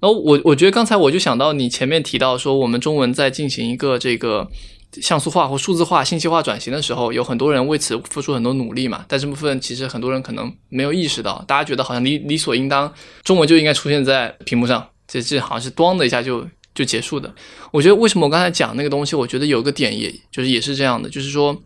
[0.00, 4.50] 然后我我觉得刚才我就想到你前面提到说，我们中文在进行一个这个
[5.00, 9.04] 像素化或数字化、信息化转型的时候，有很多人为此付出很多努力嘛。
[9.06, 12.92] 但这部分其实很多人可能没有意识到，大家觉得好像理理所应当，
[13.22, 16.44] 中文就应该出现在屏幕上，这这好像是咣的一下就
[16.74, 17.32] 就结束的。
[17.70, 21.62] 我觉得为什么我刚才讲那个东西，我觉得有个点也就是也是这样的，就是说。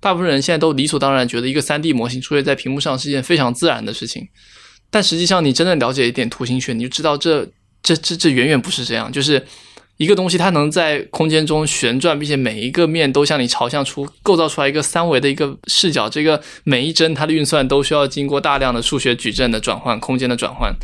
[0.00, 4.26] 大部分人现在都理所当然觉得一个 3D 模型出现在屏幕上是一件非常自然的事情，
[4.90, 7.46] 但实际上你真的了解一点图形学，你就知道这
[7.82, 9.12] 这这这远远不是这样。
[9.12, 9.46] 就是
[9.98, 16.08] 一个东西它能在空间中旋转，并且每一个面都向你朝向出，构造出来一个三维的一个视角。
[16.08, 20.74] 这个每一帧它的运算都需要经过大量的数学矩阵的转换，空间的转换。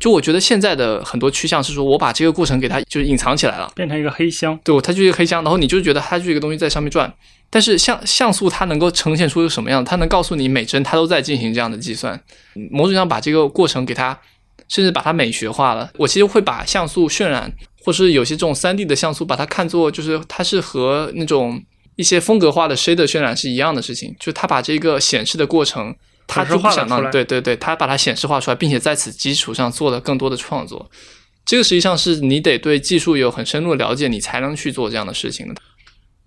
[0.00, 3.70] 就我觉得现在的很多趋向是说，我把这个过程给它就是隐藏起来了。
[3.74, 7.12] 变成一个黑箱，对，它就是一个黑箱，然后你就觉得它就是一个东西在上面转。
[7.56, 9.82] 但是像像素它能够呈现出什么样？
[9.82, 12.22] 它能告诉你每帧它都在进行这样的计算，
[12.70, 14.20] 某种上把这个过程给它，
[14.68, 15.90] 甚至把它美学化了。
[15.96, 17.50] 我其实会把像素渲染，
[17.82, 21.58] 或是有些这种三 D 的像素，把它看作就是它是和那种
[21.94, 25.96] 一些风格化的 shader 渲染是一样的事情，就是它把这个显示的过程。
[26.26, 30.90] 它就不想让对对对，它把它显示化出来，并且在此基础上做了更多的创作。
[31.46, 35.54] 这个实际上是你得对技术有很深入的了解，你才能去做这样的事情的。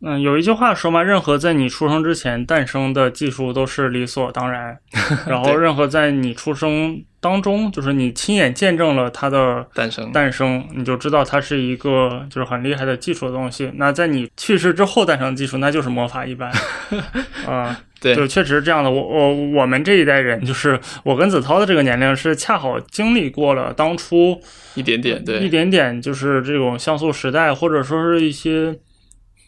[0.02, 4.78] 嗯，有一句话说嘛，任何在你出生之前诞生的技术都是理所当然，
[5.28, 13.72] 然后任何在你出生当中，就是你亲眼见证了它的诞生诞生，你就知道它是一个就是很厉害的技术的东西。
[13.76, 16.50] 那在你去世之后诞生的技术，那就是魔法一般。
[17.46, 18.90] 啊、对就确实是这样的。
[18.90, 24.42] 我我我们这一代人，就是我跟子涛的这个年龄，是恰好经历过了当初
[24.76, 28.74] 一点点，对，一点点就是这种像素时代，或者说是一些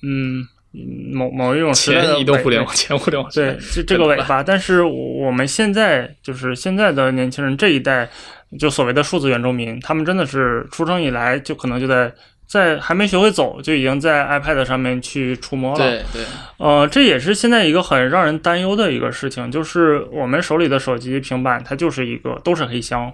[0.03, 0.47] 嗯
[1.13, 4.41] 某某一种时代移动互联网，前互联网对，这这个尾巴。
[4.41, 8.09] 但是我们现在就是现在的年轻人这一代，
[8.57, 12.13] 就所谓的数字原住民，他们真的是出生以来就可能就在
[12.47, 15.85] 在还没学会走，就已经在 iPad 上面去触摸了。
[15.85, 16.25] 对对，
[16.57, 23.11] 呃，这也是现在一个很让人担忧的一个事情，就是我们手里的手机、平板，它就是一个都是黑箱。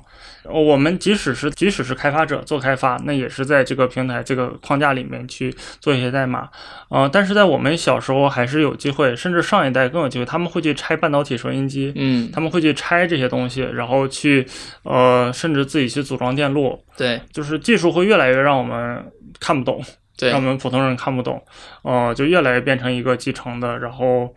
[0.50, 6.50] 呃我们即使是即使是开发者做开发，那也是在这个平台这个框架里面去做一些代码。
[6.90, 14.48] 呃，但是在我们小时候还是有机会，甚至上一代更有机会，他们会去拆半导体收音机，嗯，他们会去拆这些东西，然后去
[14.84, 17.22] 呃，甚至自己去组装电路，对。
[17.32, 19.06] 就是技术会越来越让我们
[19.40, 19.84] 看不懂。
[20.18, 20.30] 对。
[20.30, 21.44] 让我们普通人看不懂，
[21.84, 24.34] 呃，就越来越变成一个继承的，然后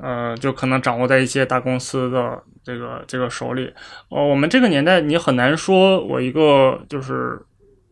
[0.00, 3.72] 呃，就可能掌握在一些大公司的这个这个手里。
[4.08, 7.38] 哦，我们这个年代，你很难说我一个就是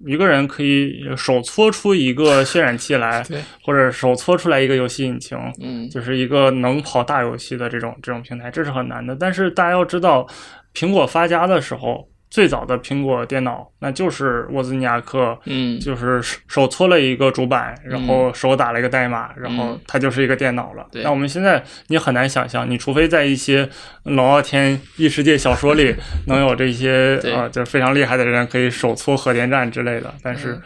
[0.05, 9.17] 一个人可以手搓出一个渲染器来， 对，或者手搓出来一个游戏引擎，嗯，就是一个能跑大游戏的这种这种平台，这是很难的。
[9.17, 10.27] 但是大家要知道，
[10.75, 20.87] 苹果发家的时候，最早的苹果电脑，那就是沃兹尼亚克，嗯，就是手搓了一个主板，然后手打了一个代码，然后它就是一个电脑了。
[20.93, 23.68] 那我们现在你很难想象，你除非在一些
[24.03, 25.95] 龙傲天异世界小说里
[26.27, 30.61] 能有这些啊，就是非常厉害的人可以手搓核电站之类的，但是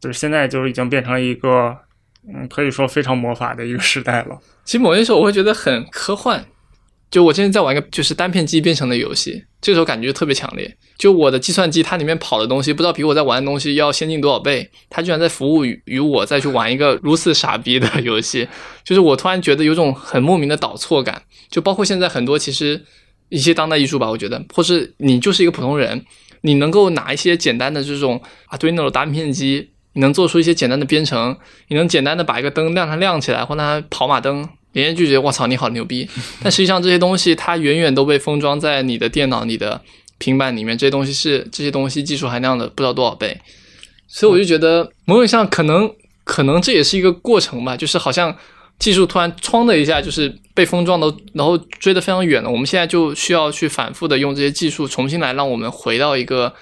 [0.00, 1.76] 就是现在就已经变成了一个
[2.32, 4.38] 嗯，可以说非常魔法的一个时代了。
[4.64, 6.42] 其实某些时候我会觉得很科幻。
[7.14, 10.76] 就我今天在玩一个就是单片机编程的游戏，这个时候感觉特别强烈。
[10.98, 18.48] 就我的计算机它里面跑的东西，不知道比我在玩的东西要先进多少倍，它居然在服务于我再去玩一个如此傻逼的游戏。
[18.82, 21.22] 就是我突然觉得有种很莫名的导错感。
[21.48, 22.84] 就包括现在很多其实
[23.28, 26.04] 一些当代艺术吧，我觉得，或是你就是一个普通人，
[26.40, 31.36] 你能够拿一些简单的这种 Arduino 单片机，你能做出一些简单的编程，
[31.68, 34.48] 你能简单的把一个灯亮它亮起来，或让它跑马灯。
[34.74, 36.06] 别人就觉得我操你好牛逼，
[36.42, 39.80] 但实际上这些东西它远远都被封装在你的电脑、你的
[40.18, 40.76] 平板里面。
[40.76, 43.40] 这些东西是这些东西技术含量的不知道多少倍，
[44.08, 45.88] 所以我就觉得某种上可能
[46.24, 48.36] 可能这也是一个过程吧，就是好像
[48.80, 52.50] 技术突然哐的一下就是被封装的，然后追得非常远了。
[52.50, 56.52] 我们现在就需要去反复的用这些技术重新来让我们回到一个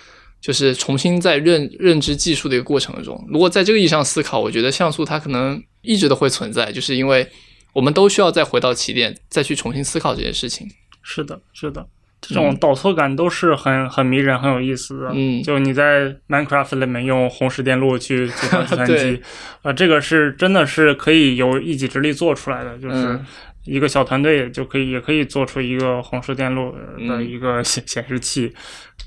[0.42, 3.26] 就是重新在认认知技术的一个过程中。
[3.30, 7.26] 如果在这个意义上思考，我觉得像素它可能一直都会存在，就是因为。
[7.72, 10.68] 我们都需要再回到起点，再去重新思考这件事情。
[11.02, 11.86] 是的，是的，
[12.20, 15.10] 这种倒错感都是很很迷人、很有意思的。
[15.12, 19.20] 嗯，就你在 Minecraft 里面用红石电路去组装计算 机，
[19.62, 23.18] 啊，这个是真的是可以有一己之力做出来的，就是
[23.64, 26.74] 一个小团队就可以也可以做出一个红石电路
[27.08, 28.52] 的一个显显示器，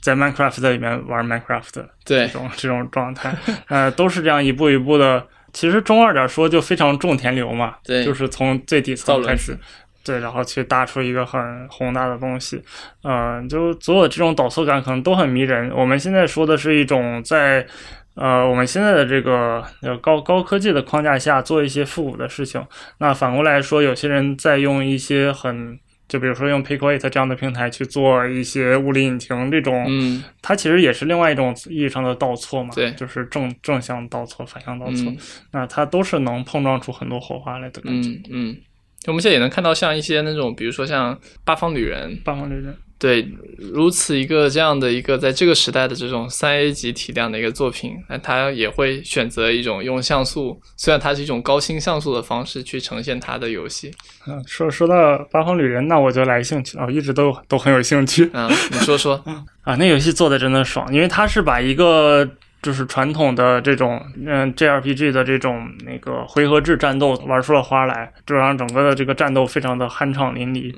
[0.01, 3.37] 在 Minecraft 里面玩 Minecraft 这种这种状态，
[3.69, 5.27] 呃，都是这样一步一步的。
[5.55, 9.57] 其实中二点说，就非常种田流嘛，对，就是从最底层开始，
[10.03, 12.61] 对，然后去搭出一个很宏大的东西，
[13.03, 15.71] 嗯，就所有这种导错感可能都很迷人。
[15.73, 17.65] 我们现在说的是一种在，
[18.15, 19.63] 呃，我们现在的这个
[20.01, 22.61] 高高科技的框架下做一些复古的事情。
[22.97, 25.79] 那反过来说，有些人在用一些很。
[26.07, 35.11] 就比如说用 Pico8 这样的平台去做一些物理引擎这种，嗯，它其实也是另外一种意义上的倒错嘛，对，就是正正向倒错、反向倒错，
[35.51, 38.09] 那它都是能碰撞出很多火花来的感觉。
[38.09, 38.57] 嗯嗯，
[39.07, 42.75] 我们现在也能看到像一些那种，比如说像八方旅人，八方旅人。
[42.97, 43.27] 对，
[43.57, 53.91] 如此一个这样的一个在这个时代的这种三 A 级体量的一个作品，那它也会选择一种用像素，虽然它是一种高清像素的方式去呈现它的游戏。
[54.27, 58.29] 嗯，说说到八方旅人，那我就来兴趣了，一直都都很有兴趣。
[58.33, 59.21] 嗯，你说说。
[59.63, 62.27] 啊，那游戏做的真的爽，因为它是把一个。
[62.65, 70.73] 就是传统的这种，嗯，JRPG 的这种那个回合制战斗玩出了花来，就让整个的这个战斗非常的酣畅淋漓，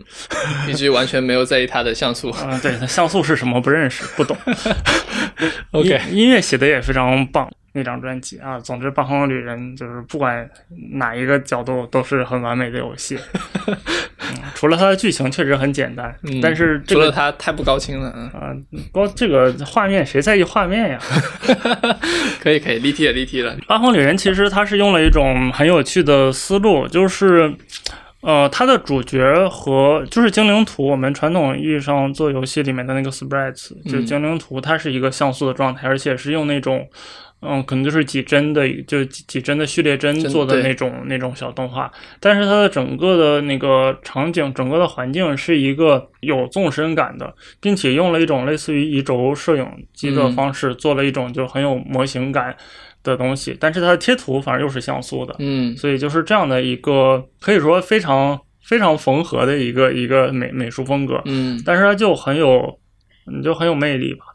[0.68, 2.30] 以至于完全没有在意它的像素。
[2.44, 4.36] 嗯，对，它像素是什么不认识，不懂。
[5.72, 7.50] OK，音乐写的也非常棒。
[7.78, 10.50] 那张专辑啊，总之《八荒旅人》就是不管
[10.94, 13.16] 哪一个角度都是很完美的游戏。
[14.56, 18.52] 除了它的剧情确实很简单，但是除了它太不高清了啊，
[18.92, 21.00] 高这个画面谁在意画面呀？
[22.42, 23.56] 可以可以，立体也立体了。
[23.68, 27.54] 《八荒旅人》其实它是用了一种很有趣的思路，就是
[28.22, 36.90] 呃，它的主角和就是精灵图，我们传统意义上做游戏里面的那个 sprites，就精灵图，它是一个像素的状态，而且是用那种。
[37.42, 47.32] 嗯，可能就是几帧的，就几几帧的序列帧做的那种那种小动画，但是它的整个的那个场景，整个的环境是一个有纵深感的，
[47.62, 52.58] 并且用了一种类似于移轴摄影机的方式做了一种就很有模型感
[53.04, 62.80] 的东西，但是它的贴图反而又是像素的，嗯，所以就是这样的一个可以说非常非常缝合的一个一个美美术风格，嗯，但是它就很有，
[63.32, 64.26] 你就很有魅力吧。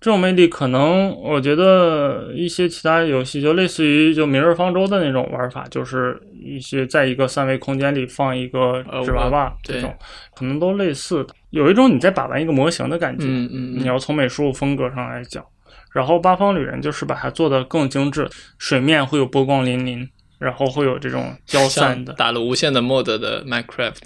[0.00, 9.92] 这种魅力可能，我觉得一些其他游戏就类似于就《明日方舟》的那种玩法，就是一些在一个三维空间里放一个纸娃娃这种，
[10.36, 11.34] 可能都类似的。
[11.50, 13.24] 有一种你在把玩一个模型的感觉。
[13.26, 13.74] 嗯嗯。
[13.78, 15.44] 你要从美术风格上来讲，
[15.92, 18.28] 然后《八方旅人》就是把它做的更精致，
[18.58, 22.12] 水面会有波光粼粼，然后会有这种焦散的。
[22.12, 23.96] 打了无限的 mod 的 Minecraft。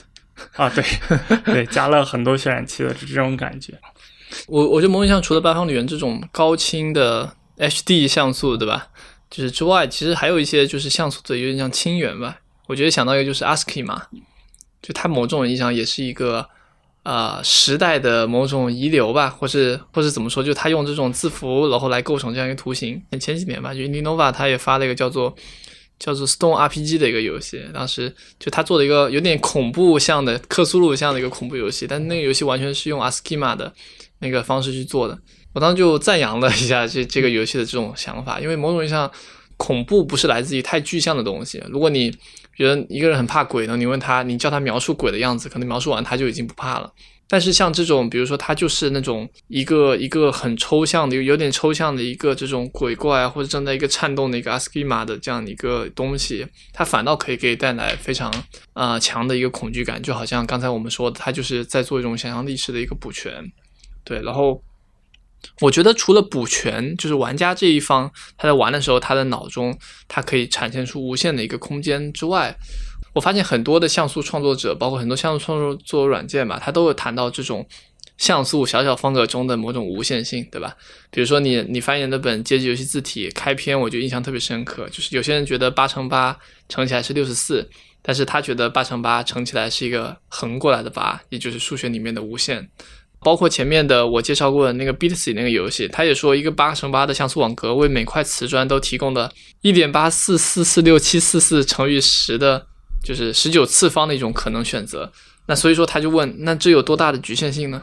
[0.57, 0.83] 啊，对
[1.45, 3.75] 对，加了很多渲染器的这种感觉。
[4.47, 8.89] 我我觉得模拟像除了八方旅人这种高清的 HD 像素，对吧？
[9.31, 12.39] 就是之外，其实还有一些就是像素的有点像清源吧。
[12.67, 14.03] 我觉得想到一个就是 ASCII 嘛，
[14.83, 16.47] 就它某种意义上也是一个
[17.03, 23.03] 呃时代的某种遗留吧，或是或是怎么说，就它用这种字符然后来构成这样一个图形。
[23.21, 25.35] 前几年吧，就 Lenovo 它也发了一个叫做
[26.03, 33.73] 叫做 Stone RPG 的一个游戏，当时就他做的一个有点恐怖像的克苏鲁像的一个恐怖游戏，但那个游戏完全是用 ASCII 的
[34.19, 35.17] 那个方式去做的。
[35.53, 39.09] 我当时就赞扬了一下这这个游戏的这种想法，因为某种意义上，
[39.57, 41.63] 恐怖不是来自于太具象的东西。
[41.69, 42.11] 如果你
[42.57, 46.93] 觉得一个人很怕鬼呢，你问他，你叫他描述鬼的样子，可能描述完他就已经不怕了。
[47.33, 58.31] 但是像这种，比如说它就是那种一个一个很抽象的，有点抽象的一个这种鬼怪啊，或者正在一个颤动的一个 ASCII 码的这样的一个东西，它反倒可以给你带来非常
[58.75, 63.33] 啊强的一个恐惧感，就好像刚才我们说的，它就是在做一种想象力式的一个补全。
[64.05, 64.63] 对，然后
[65.63, 69.75] 我觉得除了补全，就是玩家这一方他在玩的时候，他的脑中
[70.07, 72.55] 他可以产生出无限的一个空间之外。
[73.13, 77.67] 我发现很多的像素创作者，包括很多像素创作软件吧，它都有谈到这种
[78.17, 80.77] 像素小小方格中的某种无限性，对吧？
[81.11, 86.37] 比如说你你翻译的本街机游戏字体开篇，我就印象特别深刻，就是有些人觉得八乘八
[86.69, 87.69] 乘起来是六十四，
[88.01, 92.69] 但是他觉得八乘八乘起来是一个横过来的八，也就是数学里面的无限。
[93.21, 102.69] 包括前面的我介绍过的那个 Betsy 那个游戏，他也说一个八乘八的像素网格为每块瓷砖都提供的一点八四四四六七四四乘以十的。
[103.03, 105.13] 就是十九次方的一种可能选择，
[105.47, 107.83] 那所以说他就问，那这有多大的局限性呢？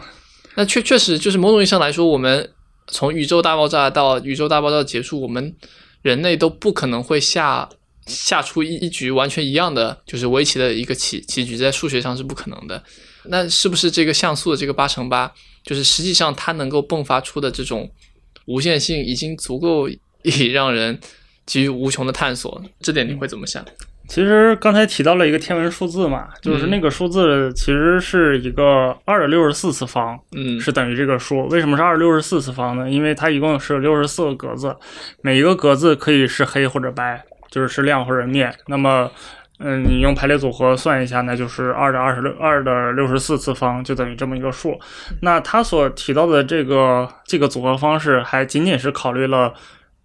[0.55, 2.49] 那确确实就是某种意义上来说，我们
[2.87, 5.55] 从宇宙大爆炸到宇宙大爆炸结束，我们
[6.01, 7.67] 人类都不可能会下
[8.05, 12.81] 下出一一局完全一样的，就是围棋的一个棋棋局，在数学上是不可能的。
[13.25, 15.31] 那是不是这个像素的这个八乘八，
[15.63, 17.89] 就是实际上它能够迸发出的这种
[18.45, 19.87] 无限性，已经足够
[20.23, 20.99] 以让人
[21.45, 22.61] 给予无穷的探索？
[22.79, 23.63] 这点你会怎么想？
[24.09, 31.47] 其实刚才提到了一个天文数字嘛，就是那个数字其实是一个二的六十四次方，嗯，是等于这个数。
[31.49, 32.89] 为什么是二六十四次方呢？
[32.89, 34.75] 因为它一共是六十四个格子，
[35.21, 38.51] 每一个格子可以是黑或者白，就是是亮或者灭。
[38.65, 39.11] 那么，
[39.59, 44.79] 嗯，你用排列组合算一下，那就是二的二十六二的六十四次方就等于这么一个数。
[45.21, 49.53] 那他所提到的这个这个组合方式，还仅仅是考虑了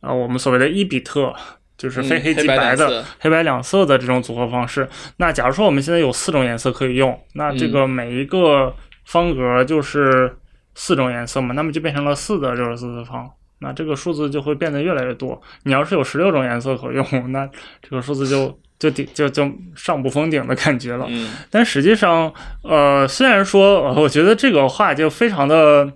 [0.03, 1.35] 啊我们所谓的一比特。
[1.77, 4.89] 就是非黑即白的黑白两色的这种组合方式。
[5.17, 10.37] 那假如说我们现在有四种颜色可以用，那这个每一个方格就是
[10.75, 13.29] 四种颜色嘛，那么就变成了四的六十四次方。
[13.59, 15.41] 那这个数字就会变得越来越多。
[15.65, 17.49] 你要是有十六种颜色可用，那
[17.83, 21.09] 这个数字就就顶就就上不封顶的感觉了。
[21.51, 25.91] 但实际上，呃，虽然说，我觉得这个话就非常的，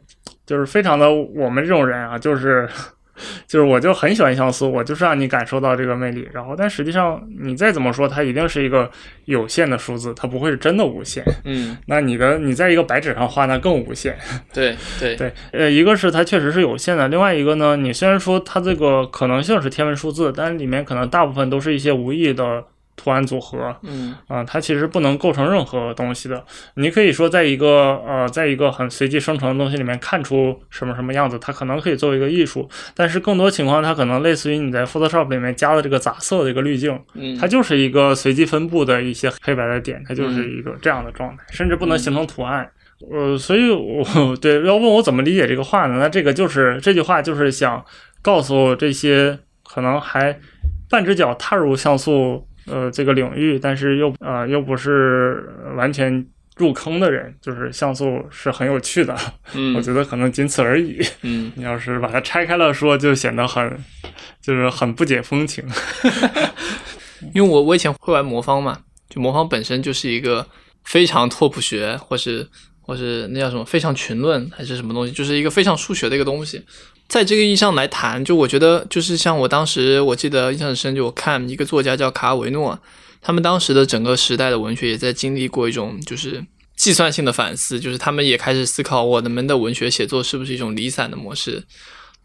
[0.44, 2.68] 就是非常的我们这种人啊，就是。
[3.46, 6.28] 就是我就很喜欢像素，我就是让你感受到这个魅力。
[6.32, 8.90] 然后，但实际上你再怎么说，它一定是一个
[9.24, 11.24] 有限的数字，它不会是真的无限。
[11.44, 14.16] 嗯，那你的你在一个白纸上画，那更无限。
[14.52, 22.64] 对对对，呃，一个是它确实是有限的，另外一个呢，你虽然说它这个可能性是天文数字，但里面可能大部分都是一些无意的。
[22.98, 26.44] 图案组合，嗯啊，它其实不能构成任何东西的。
[26.74, 32.68] 你可以说，在一个呃，在一个很随机生成的东西里面看出什么什么样子，它可能可以作为一个艺术。
[32.94, 37.00] 但是更多情况，它可能类似于你在 Photoshop 里面加的这个杂色的一个滤镜，
[37.40, 42.68] 它就是一个随机分布的一些黑白的点，它就是一个这样的状态，甚至不能形成图案。
[43.12, 44.04] 呃，所以我
[44.42, 45.98] 对要问我怎么理解这个话呢？
[46.00, 47.84] 那这个就是这句话就是想
[48.22, 50.36] 告诉这些可能还
[50.90, 52.47] 半只脚踏入像素。
[52.70, 59.16] 呃，这个领域，但是又呃又不是完全入坑的人，就是像素是很有趣的，
[59.54, 63.84] 嗯，我觉得可能仅此而已，嗯， 你要是把它拆开了说，就显得很
[64.40, 65.64] 就是很不解风情，
[67.34, 70.46] 因为我我以前会玩魔方嘛，就魔方本身就是一个
[70.84, 72.46] 非常拓扑学，或是
[72.80, 76.64] 或是那叫什么非常群论还是什么东西，就是一个非常数学的一个东西。
[77.08, 82.78] 在这个意义上来谈，就我觉得，就是像我当时我记得印象很深，就我看一个作家叫卡尔维诺，
[83.22, 86.44] 他们当时的整个时代的文学也在经历过一种就是
[86.76, 91.64] 计算性的反思，就是他们也开始思考我们的文学写作是不是一种离散的模式。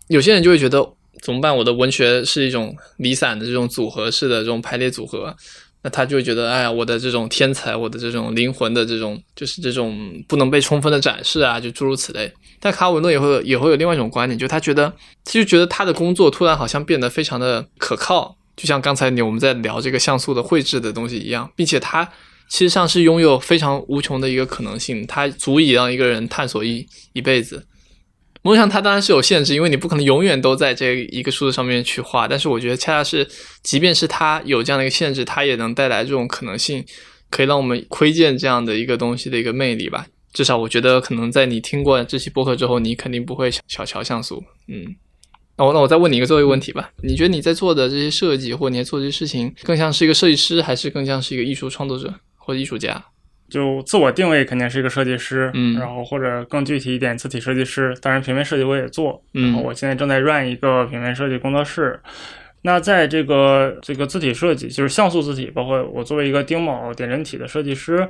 [0.07, 0.85] 有些人就会觉得
[1.21, 1.55] 怎么办？
[1.55, 5.35] 我的文学是一种离散的这种组合式的这种排列组合。
[5.83, 12.31] 那他就觉得，哎呀，我的这种天才，我的这种灵魂的这种，就是这种不能被充分的展示啊，就诸如此类。
[12.59, 14.87] 但卡尔维诺也会也会有另外一种观点，就他觉得，
[15.25, 22.09] 他就觉得他的工作突然好像变得非常的可靠，就像刚才你我们在聊这个像素的绘制的东西一样，并且他
[22.47, 27.65] 其实上是拥有非常无穷的一个可能性，它足以让一个人探索一一辈子。
[28.43, 32.27] 梦想它当然是有限制，因为你不可能永远都在这一个数字上面去画。
[32.27, 33.27] 但是我觉得恰恰是，
[33.63, 36.85] 即便是它有这样的一个限制，它也能带来这种可能性，
[37.29, 40.05] 可以让我们窥见这样的一个东西的一个魅力吧。
[40.33, 44.43] 至少我觉得，可能在你听过这期播客之后，你肯定不会小瞧像素。
[44.67, 44.93] 嗯，
[45.57, 46.91] 那我，那我再问你一个最后一个问题吧。
[47.01, 53.05] 你觉得你在做的这些设计，或你在做这些事情，更像是一个设计师，还是更像是一个艺术创作者或者艺术家？
[53.53, 57.95] 就自我定位肯定是一个设计师，嗯然后或者更具体一点，字体设计师。
[58.01, 61.99] 当然，平面设计我也做，嗯然后我现在正在 run 一个平面设计工作室。
[62.63, 68.09] 那在这个这个字体设计，就是像素字体，包括我作为一个丁卯点阵体的设计师，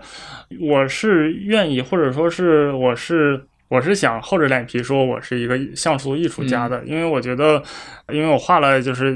[0.61, 7.61] 我是愿意，或者说是我是我是想厚着脸皮说我是一个像素艺术家的，因为我觉得，
[8.13, 9.13] 因为我画了就是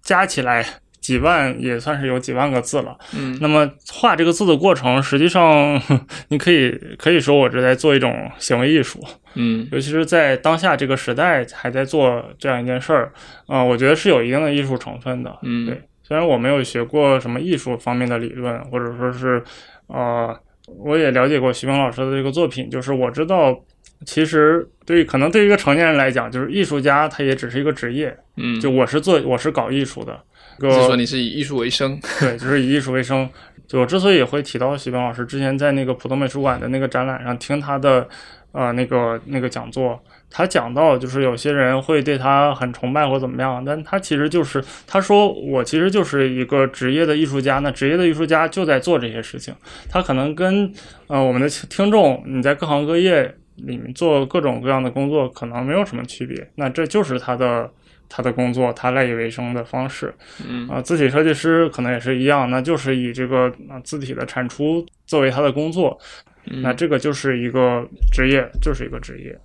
[0.00, 0.64] 加起来
[1.06, 2.98] 几万，也算是有几万个字了。
[3.16, 5.80] 嗯那么画这个字的过程，实际上
[6.30, 8.98] 你可以可以说我是在做一种行为艺术，
[9.34, 13.12] 嗯尤其是在当下这个时代还在做这样一件事儿，
[13.46, 15.38] 啊、我觉得是有一定的艺术成分的。
[15.42, 19.40] 嗯对，虽然我没有学过什么艺术方面的理论，或者说是
[19.86, 20.36] 呃，
[20.66, 23.56] 我也了解过徐冰老师的这个作品，就是我知道。
[24.04, 28.14] 其实，对可能对于一个成年人来讲，就是艺术家，他也只是一个职业。
[28.36, 30.20] 嗯，就我是做，我是搞艺术的，个
[30.58, 32.00] 就是说你是以艺术为生。
[32.20, 33.28] 对，就是以艺术为生。
[33.66, 38.08] 就我之所以会提到徐冰老师，之前在那个浦东美术馆的那个展览上听他的
[38.52, 40.00] 呃那个那个讲座，
[40.30, 49.52] 他讲到就是有些人会对他很崇拜或怎么样，但他其实就是他说我其实就是一个职业的艺术家，那职业的艺术家就在做这些事情，
[49.90, 50.72] 他可能跟
[51.08, 57.68] 呃我们的听众你在各行各业里面做各种各样的工作可能没有什么区别，那这就是他的。
[58.08, 60.14] 他的工作，他赖以为生的方式，
[60.48, 65.98] 嗯啊，字体设计师可能也是一样，那就是以这个啊字体的产出作为他的工作，
[66.46, 69.38] 嗯那这个就是一个职业，就是一个职业。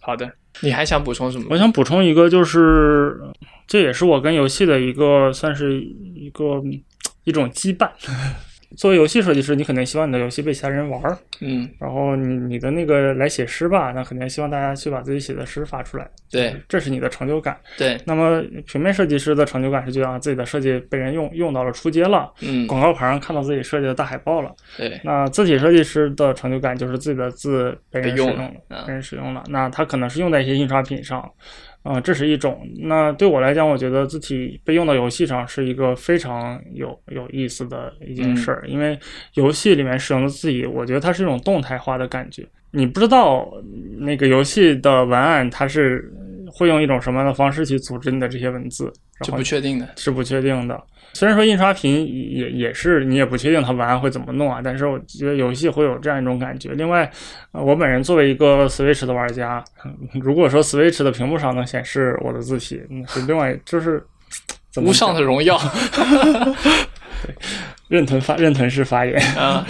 [0.00, 1.46] 好的，你还想补充什么？
[1.50, 3.20] 我想补充一个，就是
[3.68, 6.60] 这也是我跟游戏的一个算是一个
[7.24, 7.88] 一种羁绊。
[8.76, 17.58] 作为游戏设计师，你肯定希望你的游戏被其他人玩儿，嗯，然后你你的那个来写诗吧，那肯定希望大家去把自己写的诗发出来，对这是你的成就感。
[17.76, 24.50] 对，那么平面设计师的成就感是觉得啊自己的设计被人用用到了出街了，嗯广告牌上看到自己设计的大海报了。
[24.76, 29.42] 对，那字体设计师的成就感就是自己的字被人被用了使用了，啊被人使用了。
[29.48, 31.30] 那他可能是用在一些印刷品上，
[31.82, 32.60] 啊、这是一种。
[32.78, 38.98] 那对我来讲，我觉得字体被用到游戏上是一个非常有有意思的一件事儿，因为
[39.34, 42.46] 游戏里面使用的字体，我觉得它是一种动态化的感觉。
[42.70, 43.52] 你不知道
[43.98, 46.10] 那个游戏的文案它是
[46.52, 48.84] 会用一种什么样的方式去组织你的这些文字，
[49.18, 49.88] 然是后不确定的。
[49.96, 50.80] 是不确定的。
[51.14, 56.70] 虽然说印刷品也也是你也不确定它文案会怎么弄啊，但是我觉得游戏会有这样一种感觉。
[56.70, 57.10] 另外，
[57.52, 64.02] 呃我本人作为一个 Switch 的玩家，嗯如果说 Switch 的屏幕上能显示我的字体，那是另外就是
[64.70, 65.58] 怎么无上的荣耀
[67.22, 67.34] 对，
[67.88, 69.14] 任屯发任屯式发言。
[69.36, 69.66] 啊，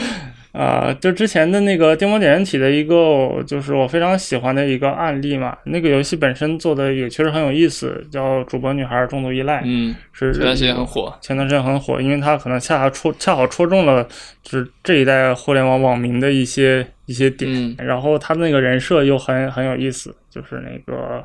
[0.53, 5.57] 啊，就之前的那个电光点人体的一个，就是我非常喜欢的一个案例嘛。
[5.64, 11.18] 那个游戏本身做的也确实很有意思，叫《主播女孩重度依赖》，嗯，是前段时间很火。
[11.22, 14.07] 前段时间很火，因为它可能恰好戳恰好戳中了
[14.42, 21.24] 就是这一代互联网网民的一些一些点，嗯然后他那个人设又很很有意思，就是那个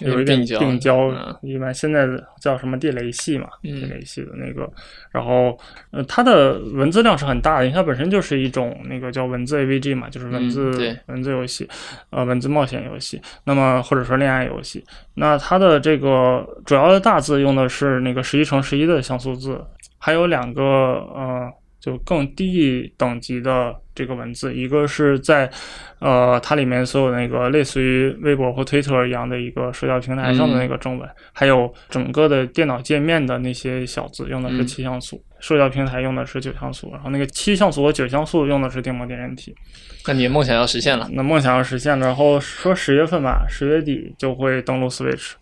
[0.00, 4.68] 有一点病娇病娇嗯，一般现在的叫什么地雷系嘛，嗯地雷系的那个，
[5.12, 5.56] 然后
[5.92, 11.68] 呃，它的文字量是很大的，因为它本身就是一种那个叫文字 AVG 嘛，就是文字、文字游戏，
[12.10, 19.64] 呃，文字冒险游戏，那么或者说恋爱游戏，那它的这个主要的大字用的是那个十一乘十一的像素字，
[19.98, 25.50] 还有两个呃，就更低等级的这个文字，一个是在
[25.98, 39.54] 呃它里面所有那个类似于微博或推特一样的一个社交平台上的那个中文，还有整个的电脑界面的那些小字用的是嗯七像素，社交平台用的是九像素，然后那个七像素和九像素用的是电摩点阵体。
[40.06, 41.08] 那你梦想要实现了。
[41.12, 45.32] 那梦想要实现了，然后说十月份吧，十月底就会登陆 Switch。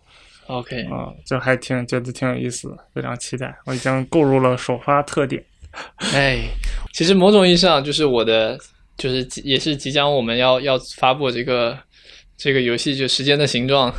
[0.47, 3.57] OK，啊、就还挺觉得挺有意思的，非常期待。
[3.65, 5.43] 我已经购入了首发特点。
[6.15, 6.49] 哎，
[6.93, 8.59] 其实某种意义上就是我的，
[8.97, 11.79] 就是也是即将我们要要发布这个
[12.37, 13.93] 这个游戏，就时间的形状。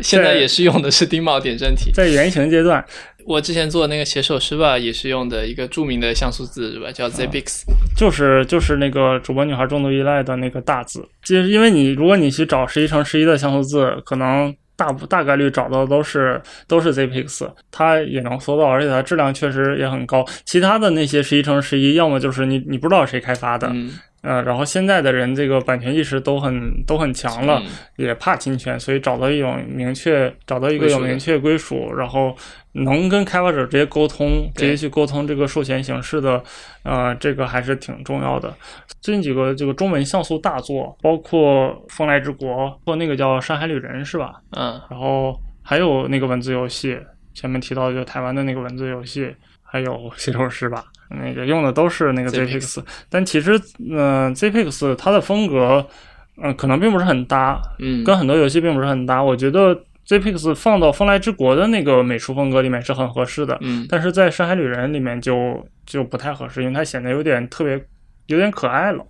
[0.00, 1.90] 现在也是用的是丁卯点阵体。
[1.92, 2.82] 在原型阶段，
[3.26, 6.90] 我之前做那个写手诗吧，也是用的一个著名的像素字，是吧？
[6.92, 7.64] 叫 Zbix。
[7.96, 20.24] 就是就是那个主播女孩重度依赖的那个大字，就是因为你如果你去找十一乘十一的像素字，可能大不大概率找到的都是都是 Zpix，它也能搜到，而且它质量确实也很高。
[20.46, 23.90] 其他的那些十一乘十一，要么就是你你不知道谁开发的，嗯，
[24.22, 27.66] 呃，然后现在的人这个版权意识都很都很强了，嗯
[27.96, 32.34] 也怕侵权，所以找到一种明确，找到一个有明确归属，然后
[32.72, 36.42] 能跟开发者直接沟通，直接去沟通这个授权形式的，
[36.84, 38.54] 呃，这个还是挺重要的。
[39.00, 42.48] 最近几个这个中文像素大作，包括《风来之国》
[42.84, 44.34] 或那个叫《山海旅人》是吧？
[44.56, 46.98] 嗯然后还有那个文字游戏，
[47.34, 55.86] 前面提到的就台湾的那个文字游戏，还有写手诗吧，那个用的都是那个 ZPix，但其实，嗯，ZPix 它的风格，
[56.42, 59.22] 嗯，可能并不是很搭，嗯，跟很多游戏并不是很搭。
[59.22, 59.78] 我觉得
[60.10, 67.80] ZPix 放到风来之国的那个美术风格里面是很合适的，嗯，但是在深海旅人里面就就不太合适，因为它显得有点特别，
[68.26, 69.06] 有点可爱了。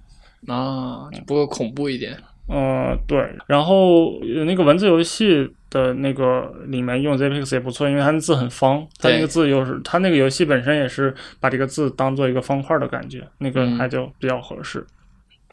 [0.47, 2.15] 啊，不过恐怖一点。
[2.49, 3.19] 嗯，对。
[3.47, 14.87] 然后那个文字游戏的那个里面用 ZPix 也不错，因为它的字很方，它那个字又是它那个游戏本身也是把这个字当做一个方块的感觉，那个还就比较合适。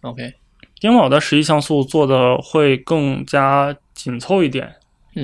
[0.02, 0.34] OK，
[0.82, 4.76] 丁卯的十一像素做的会更加紧凑一点。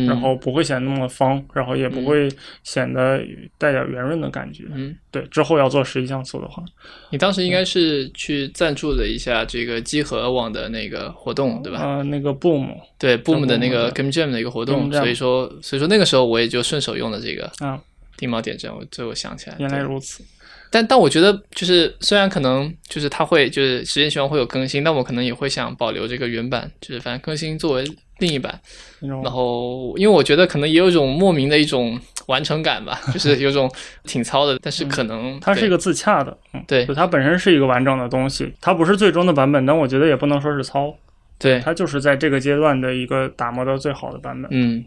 [0.07, 2.27] 然后不会显得那么方，然后也不会
[2.63, 3.21] 显得
[3.57, 4.63] 带点圆润的感觉。
[4.73, 6.63] 嗯，对，之后要做十一像素的话，
[7.11, 11.81] 你当时应该是去赞助了一下这个机核网的那个活动，对吧？
[11.83, 17.79] 呃，那个 Boom，对 Boom 的那个 Game Jam 的一个活动，所以说，所以说那个时候我也就顺手用了这个啊，
[18.17, 20.23] 定锚点阵，我最后想起来，原来如此。
[20.71, 27.85] 但但我觉得就是虽然可能就是它会就是时间循环会有更新，但我可能也会想保留这个原版，就是反正更新作为
[28.19, 28.59] 另一版。
[28.99, 33.69] 然后因为我觉得可能也有一种莫名的一种完成感吧，就是有种
[34.05, 36.37] 挺糙的，但是可能它是一个自洽的，
[36.67, 40.95] 对，就它本身是一个完整的东西，它不是最终的版本，但我觉得也不能说是糙，
[41.37, 44.49] 对，它就是在这个阶段的一个打磨到最好的版本。
[44.53, 44.85] 嗯，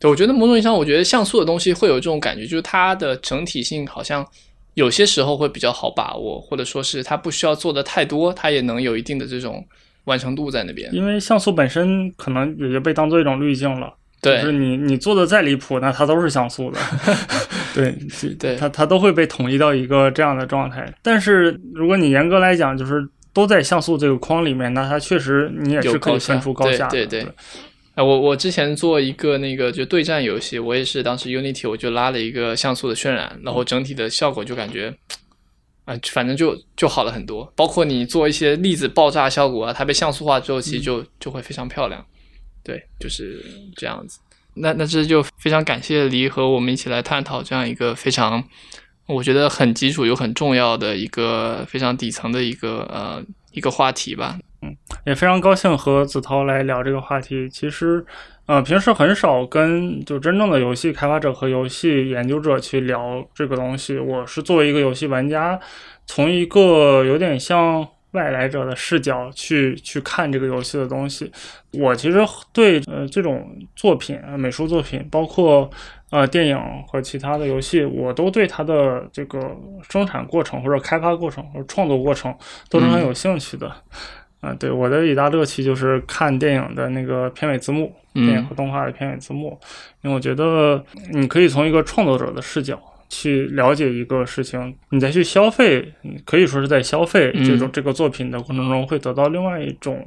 [0.00, 4.26] 对，我觉得某种意义上，我觉得像素的东西会有这种感觉，就是它的整体性好像。
[4.74, 9.64] 有些时候会比较好把握，或者说是它不需要做的太多，它也能有一定的这种
[10.04, 10.92] 完成度在那边。
[10.94, 16.78] 因为像素本身可能也就被当做一种滤镜了，对，就是你你做的再离谱，那它都是像素的，
[17.74, 17.96] 对
[18.38, 20.92] 对，它它都会被统一到一个这样的状态。
[21.02, 27.26] 但是如果你严格来讲，就是都在像素这个框里面，那它确实你也是可以分出高下的，对对。
[27.96, 34.92] 哎，我我之前做一个那个就对战游戏，我也是当时 Unity 我就拉了一个像素的渲染，然后整体的效果就感觉，
[35.84, 37.52] 啊，反正就就好了很多。
[37.56, 42.04] 包括你做一些粒子爆炸效果啊，它被像素化之后，其实就就会非常漂亮。
[42.62, 43.44] 对，就是
[43.76, 44.18] 这样子。
[44.54, 48.42] 那那这就非常感谢黎和我们一起来探讨这样一个非常，
[49.06, 54.38] 我觉得很基础又很重要的一个非常底层的一个呃一个话题吧。
[54.62, 54.74] 嗯，
[55.04, 57.50] 也非常高兴和子涛来聊这个话题。
[57.50, 58.06] 其实，
[58.46, 63.98] 呃，平时很少跟就真正的游戏开发者和游戏研究者去聊这个东西。
[63.98, 65.58] 我是作为一个游戏玩家，
[66.04, 71.32] 从一个有点像外来者的视角去去看这个游戏的东西。
[71.72, 72.18] 我其实
[72.52, 75.70] 对呃这种作品，美术作品，包括
[76.10, 79.40] 呃电影和其他的游戏，我都对它的这个
[79.88, 82.36] 生产过程或者开发过程或者创作过程
[82.68, 83.74] 都是很有兴趣的。
[84.44, 89.58] 啊，对，我的一大乐趣就是看电影的那个片尾字幕，电影和动画的片尾字幕，
[90.02, 95.90] 因为我觉得你可以从一个创作者的视角去了解一个事情，你再去消费，
[96.26, 100.06] 可以说是在消费这种这个作品的过程中，会得到另外一种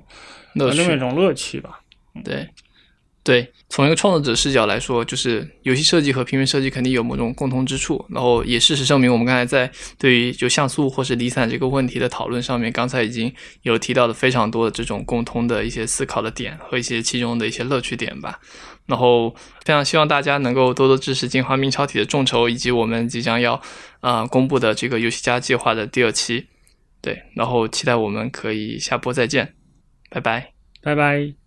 [0.54, 1.80] 另外一种乐趣吧。
[2.24, 2.48] 对。
[3.28, 8.06] 对，从一个创作者视角来说，就是游戏设计和平面设计肯定有某种共同之处。
[8.08, 13.30] 然后也事实证明，我们刚才在对于就像素或是离散这个问题的讨论上面，刚才已经
[13.64, 18.40] 有提到了非常多的这种共通的一些思考的点和一些其中的一些乐趣点吧。
[18.86, 19.36] 然后
[19.66, 23.62] 非常希望大家能够多多支持《金华明朝体》的众筹，以及我们即将要
[24.00, 26.48] 啊公布的这个游戏家计划的第二期。
[27.02, 29.54] 对，然后期待我们可以下播再见，
[30.10, 31.47] 拜拜，拜拜。